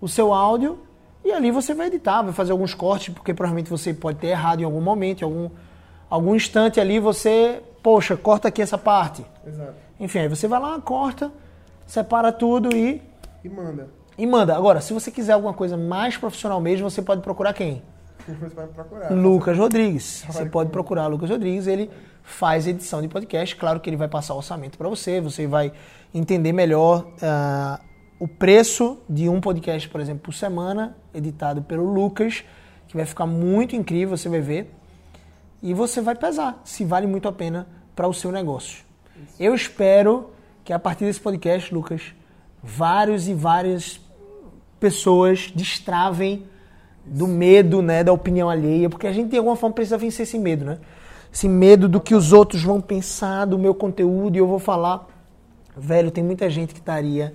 [0.00, 0.80] o seu áudio
[1.24, 4.62] e ali você vai editar, vai fazer alguns cortes, porque provavelmente você pode ter errado
[4.62, 5.48] em algum momento, em algum,
[6.08, 9.24] algum instante ali você, poxa, corta aqui essa parte.
[9.46, 9.74] Exato.
[10.00, 11.30] Enfim, aí você vai lá, corta,
[11.86, 13.02] separa tudo e,
[13.44, 13.88] E manda.
[14.16, 14.56] e manda.
[14.56, 17.82] Agora, se você quiser alguma coisa mais profissional mesmo, você pode procurar quem?
[18.26, 19.10] Você vai procurar.
[19.10, 20.24] Lucas Rodrigues.
[20.28, 21.90] Você pode procurar Lucas Rodrigues, ele
[22.22, 23.56] faz edição de podcast.
[23.56, 25.72] Claro que ele vai passar o orçamento para você, você vai
[26.14, 27.80] entender melhor ah,
[28.20, 32.44] o preço de um podcast, por exemplo, por semana, editado pelo Lucas,
[32.86, 34.74] que vai ficar muito incrível, você vai ver.
[35.62, 38.84] E você vai pesar se vale muito a pena para o seu negócio.
[39.38, 40.30] Eu espero
[40.64, 42.14] que a partir desse podcast, Lucas,
[42.62, 44.00] vários e várias
[44.78, 46.44] pessoas destravem
[47.04, 50.38] do medo, né, da opinião alheia, porque a gente de alguma forma precisa vencer esse
[50.38, 50.78] medo, né?
[51.32, 55.06] Esse medo do que os outros vão pensar do meu conteúdo e eu vou falar.
[55.76, 57.34] Velho, tem muita gente que estaria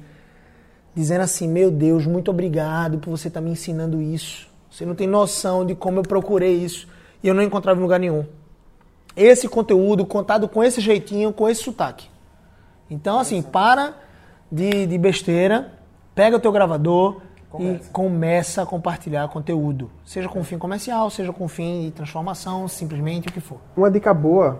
[0.95, 4.47] dizendo assim: "Meu Deus, muito obrigado por você estar me ensinando isso.
[4.69, 6.87] Você não tem noção de como eu procurei isso
[7.23, 8.25] e eu não encontrava em lugar nenhum."
[9.15, 12.09] Esse conteúdo contado com esse jeitinho, com esse sotaque.
[12.89, 13.93] Então, assim, para
[14.51, 15.71] de, de besteira,
[16.13, 17.87] pega o teu gravador Começa.
[17.87, 19.89] e começa a compartilhar conteúdo.
[20.05, 23.57] Seja com fim comercial, seja com fim de transformação, simplesmente o que for.
[23.75, 24.59] Uma dica boa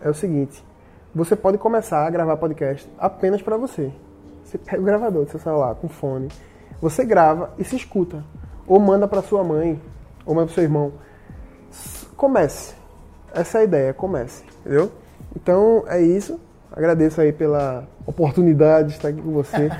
[0.00, 0.62] é o seguinte:
[1.14, 3.92] você pode começar a gravar podcast apenas para você.
[4.44, 6.28] Você pega o gravador do seu celular com fone,
[6.80, 8.24] você grava e se escuta.
[8.66, 9.80] Ou manda para sua mãe,
[10.24, 10.92] ou manda para seu irmão.
[12.20, 12.74] Comece.
[13.32, 14.44] Essa é a ideia, comece.
[14.60, 14.92] Entendeu?
[15.34, 16.38] Então é isso.
[16.70, 19.70] Agradeço aí pela oportunidade de estar aqui com você.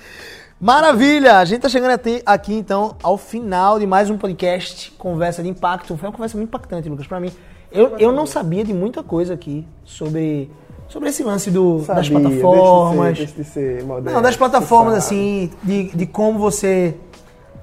[0.60, 1.38] Maravilha!
[1.38, 5.48] A gente tá chegando até- aqui então ao final de mais um podcast Conversa de
[5.48, 5.96] Impacto.
[5.96, 7.32] Foi uma conversa muito impactante, Lucas, pra mim.
[7.72, 10.50] Eu, eu não sabia de muita coisa aqui sobre,
[10.88, 13.16] sobre esse lance do, das Sabia, plataformas.
[13.16, 16.94] Deixa de ser, deixa de ser moderno, Não, das plataformas, assim, de, de como você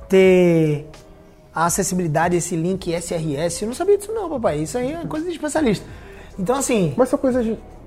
[0.10, 0.90] ter
[1.54, 3.62] a acessibilidade, esse link SRS.
[3.62, 4.60] Eu não sabia disso não, papai.
[4.60, 5.86] Isso aí é coisa de especialista.
[6.38, 7.46] Então, assim, Mas são coisas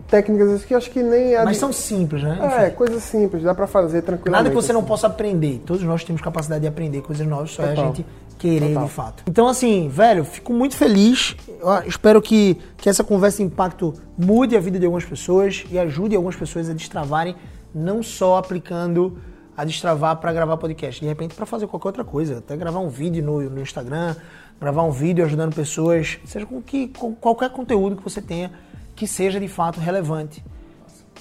[0.09, 1.43] técnicas que acho que nem é.
[1.45, 2.39] mas de- são simples, né?
[2.67, 4.45] É, coisas simples, dá pra fazer tranquilamente.
[4.45, 4.89] Nada que você não assim.
[4.89, 5.63] possa aprender.
[5.67, 7.87] Todos nós temos capacidade de aprender coisas novas, só é a Total.
[7.87, 8.07] gente
[8.39, 8.85] querer Total.
[8.85, 9.23] de fato.
[9.27, 11.35] Então, assim, velho, fico muito feliz.
[11.49, 15.77] Eu espero que, que essa conversa de impacto mude a vida de algumas pessoas e
[15.79, 17.35] ajude algumas pessoas a destravarem,
[17.75, 19.19] não só aplicando
[19.57, 22.89] a destravar para gravar podcast, de repente para fazer qualquer outra coisa, até gravar um
[22.89, 24.15] vídeo no, no Instagram,
[24.61, 28.51] gravar um vídeo ajudando pessoas, seja com que com qualquer conteúdo que você tenha
[28.95, 30.43] que seja de fato relevante.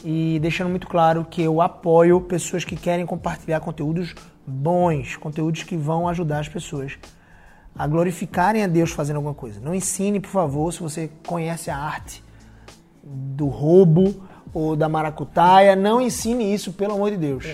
[0.03, 4.15] E deixando muito claro que eu apoio pessoas que querem compartilhar conteúdos
[4.45, 6.97] bons, conteúdos que vão ajudar as pessoas
[7.77, 9.59] a glorificarem a Deus fazendo alguma coisa.
[9.59, 12.23] Não ensine, por favor, se você conhece a arte
[13.03, 14.23] do roubo
[14.55, 17.45] ou da maracutaia, não ensine isso, pelo amor de Deus.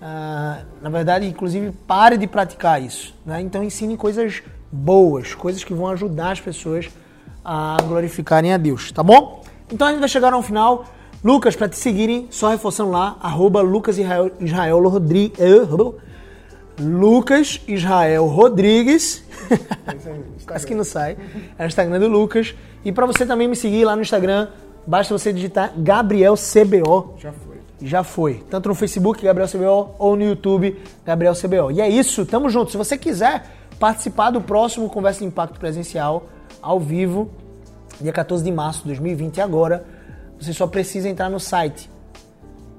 [0.00, 3.12] Ah, na verdade, inclusive, pare de praticar isso.
[3.26, 3.40] né?
[3.40, 4.40] Então, ensine coisas
[4.70, 6.88] boas, coisas que vão ajudar as pessoas
[7.44, 9.42] a glorificarem a Deus, tá bom?
[9.72, 10.86] Então, a gente vai chegar ao final.
[11.24, 15.36] Lucas, para te seguirem, só reforçando lá, arroba Lucas Israel, Israel Rodrigues.
[16.78, 19.24] Lucas Israel Rodrigues.
[20.46, 21.16] Quase que não sai.
[21.58, 22.54] É o Instagram do Lucas.
[22.84, 24.48] E para você também me seguir lá no Instagram,
[24.86, 27.14] basta você digitar Gabriel CBO.
[27.18, 27.56] Já foi.
[27.82, 28.34] Já foi.
[28.50, 31.70] Tanto no Facebook, Gabriel CBO, ou no YouTube, Gabriel CBO.
[31.70, 32.70] E é isso, tamo junto.
[32.70, 33.44] Se você quiser
[33.78, 36.26] participar do próximo Conversa de Impacto presencial,
[36.62, 37.30] ao vivo,
[38.00, 39.84] dia 14 de março de 2020, agora,
[40.38, 41.90] você só precisa entrar no site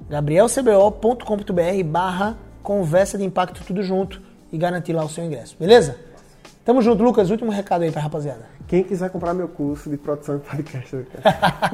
[0.08, 4.20] gabrielcbo.com.br barra conversa de impacto tudo junto
[4.52, 5.96] e garantir lá o seu ingresso, beleza?
[6.68, 7.30] Tamo junto, Lucas.
[7.30, 8.42] Último recado aí pra rapaziada.
[8.66, 10.98] Quem quiser comprar meu curso de produção de podcast.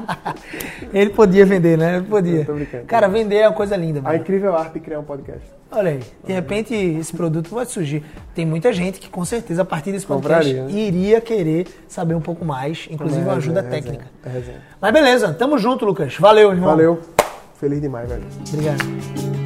[0.93, 1.97] Ele podia vender, né?
[1.97, 2.39] Ele podia.
[2.39, 2.85] Eu tô brincando.
[2.85, 4.21] Cara, vender é uma coisa linda, a velho.
[4.21, 5.41] incrível arte de criar um podcast.
[5.69, 8.05] Olha aí, de repente esse produto vai surgir.
[8.33, 10.87] Tem muita gente que com certeza a partir desse podcast Compraria, né?
[10.87, 14.05] iria querer saber um pouco mais, inclusive uma É ajuda resenha, técnica.
[14.25, 14.61] É resenha.
[14.79, 16.15] Mas beleza, tamo junto, Lucas.
[16.17, 16.69] Valeu, irmão.
[16.69, 17.01] Valeu.
[17.59, 18.23] Feliz demais, velho.
[18.47, 19.44] Obrigado.